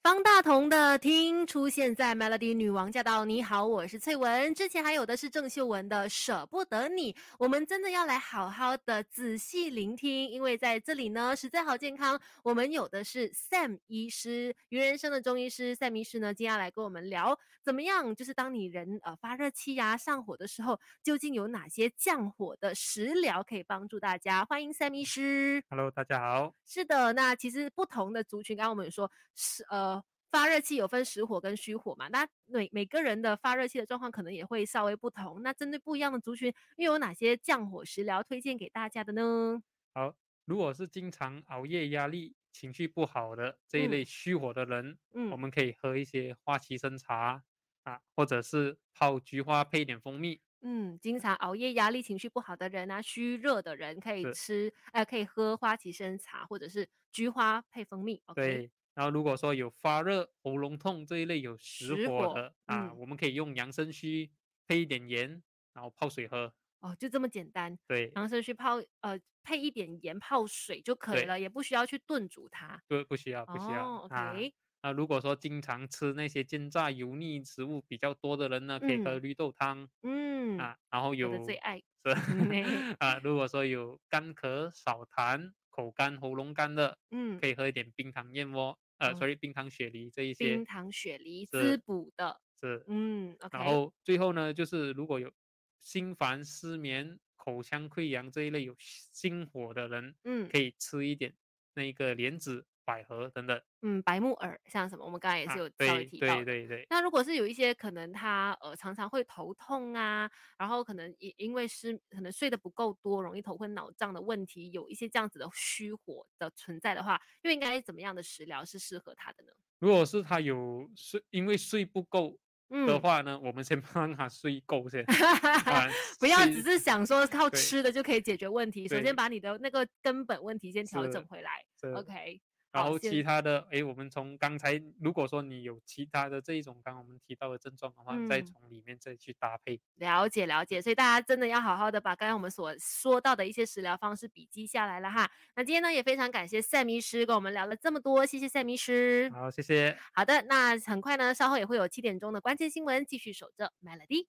[0.06, 4.54] 方大同的听出现在 Melody 女王驾到，你好，我是翠文。
[4.54, 12.20] 之前还有的是郑秀文的舍不得你，我们真的要来好好的仔细聆听，因为在这里呢，实在好健康。
[12.44, 24.44] 我们有的是 Sam 医师，鱼人生的中医师 Sam 医师呢，接下来跟我们聊怎么样，就是当你人呃发热气呀、上火的时候，究竟有哪些降火的食疗可以帮助大家？
[24.44, 25.64] 欢迎 Sam 医师。
[25.68, 26.54] Hello，大家好。
[26.64, 29.95] 是的，那其实不同的族群，刚刚我们有说是呃。
[30.36, 32.08] 发热器有分实火跟虚火嘛？
[32.08, 35.40] 那每每个人的发热器的状况可能也会稍微不同。
[35.42, 39.62] 那针对不一样的族群，又有哪些降火食疗推荐给大家的呢？
[39.94, 40.14] 好，
[40.44, 47.42] 如果是经常熬夜、压力、情绪不好的这一类虚火的人，嗯，我们可以喝一些花旗参茶
[47.84, 50.42] 啊，或者是泡菊花配一点蜂蜜。
[50.60, 58.20] 嗯，经常熬夜、压力、情绪不好的人啊，虚热的人可以吃，呃，可以喝花旗参茶或者是菊花配蜂蜜。
[58.34, 58.70] 对。
[58.96, 64.30] 然后如果说有发热、喉咙痛这一类有实火的啊，我们可以用养生须
[64.66, 65.42] 配一点盐，
[65.74, 66.54] 然后泡水喝。
[66.80, 67.78] 哦，就这么简单。
[67.86, 72.82] 对，养生须泡呃配一点盐泡水就可以了，也不需要去炖煮它。
[72.88, 73.96] 对，不需要，不需要。
[74.04, 74.54] OK。
[74.82, 79.86] 那如果说经常吃那些煎炸油腻食物比较多的人呢，可以喝绿豆汤。
[80.04, 80.56] 嗯。
[80.58, 82.10] 啊，然后有最爱是
[83.00, 88.78] 啊，如果说有干咳、少痰、口干、喉咙干的，嗯，可以喝一点冰糖燕窝。
[88.98, 93.36] 呃，所以冰糖雪梨这一些，冰糖雪梨滋补的，是，嗯。
[93.50, 95.32] 然后最后呢，就是如果有
[95.80, 101.34] 心烦、失眠、口腔溃疡这一类有心火的人，嗯，可以吃一点
[101.74, 102.66] 那个莲子。
[102.86, 105.04] 百合等等，嗯，白木耳像什么？
[105.04, 106.36] 我们刚才也是有稍微提到。
[106.36, 106.86] 对对对。
[106.88, 119.52] 那如果是有一些可能他呃常常会头痛啊，然后可能因因为是可能睡得不够多，容易头昏脑胀的问题，有一些这样子的虚火的存在的话，又应该怎么样的食疗是适合他的呢？
[119.80, 122.38] 如果是他有睡，因为睡不够
[122.86, 125.04] 的话呢，我们先 帮他睡够先，
[126.18, 128.88] 不要只是想说靠吃的就可以解决问题。
[128.88, 131.50] 首先把你的那个根本问题先调整回来。
[131.94, 132.40] OK。
[132.76, 139.80] 然后其他的，哎，我们从刚才，如果说你有其他的这一种刚刚我们提到的症状的话，再从里面再去搭配。
[139.96, 145.30] 了解了解，所以大家真的要好好的把刚刚我们所说到的一些食疗方式笔记下来了哈。
[145.54, 149.30] 那今天呢，也非常感谢赛迷师跟我们聊了这么多，谢谢赛迷师。
[149.34, 149.96] 好，谢谢。
[150.12, 154.26] 好的，那很快呢，稍后也会有七点钟的关键新闻，继续守着 Melody。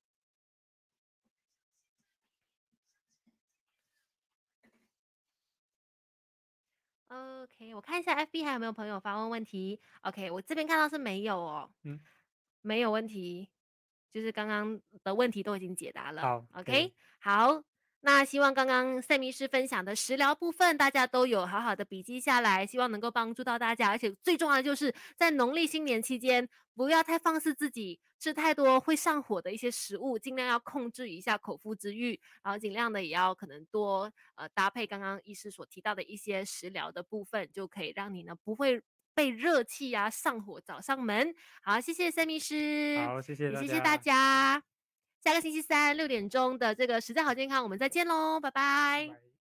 [7.10, 9.80] OK，我看一下 FB 还有没有朋友发问问题。
[10.02, 12.00] OK，我这边看到是没有哦，嗯，
[12.62, 13.50] 没有问题，
[14.12, 16.22] 就是刚刚的问题都已经解答了。
[16.22, 17.64] 好，OK，好。
[18.02, 23.90] 那希望刚刚赛迷师分享的食疗部分，大家都有好好的笔记下来，希望能够帮助到大家。
[23.90, 38.82] 而且最重要的就是在农历新年期间，不要太放肆自己吃太多会上火的一些食物，尽量要控制一下口腹之欲，然后尽量的也要可能多呃搭配刚刚医师所提到的一些食疗的部分，就可以让你呢不会
[39.14, 41.34] 被热气呀上火找上门。
[41.62, 44.64] 好，谢谢赛迷师，好，谢谢，谢谢大家。
[45.24, 49.37] 下个星期三六点钟的这个实在好健康，我们再见喽，拜拜。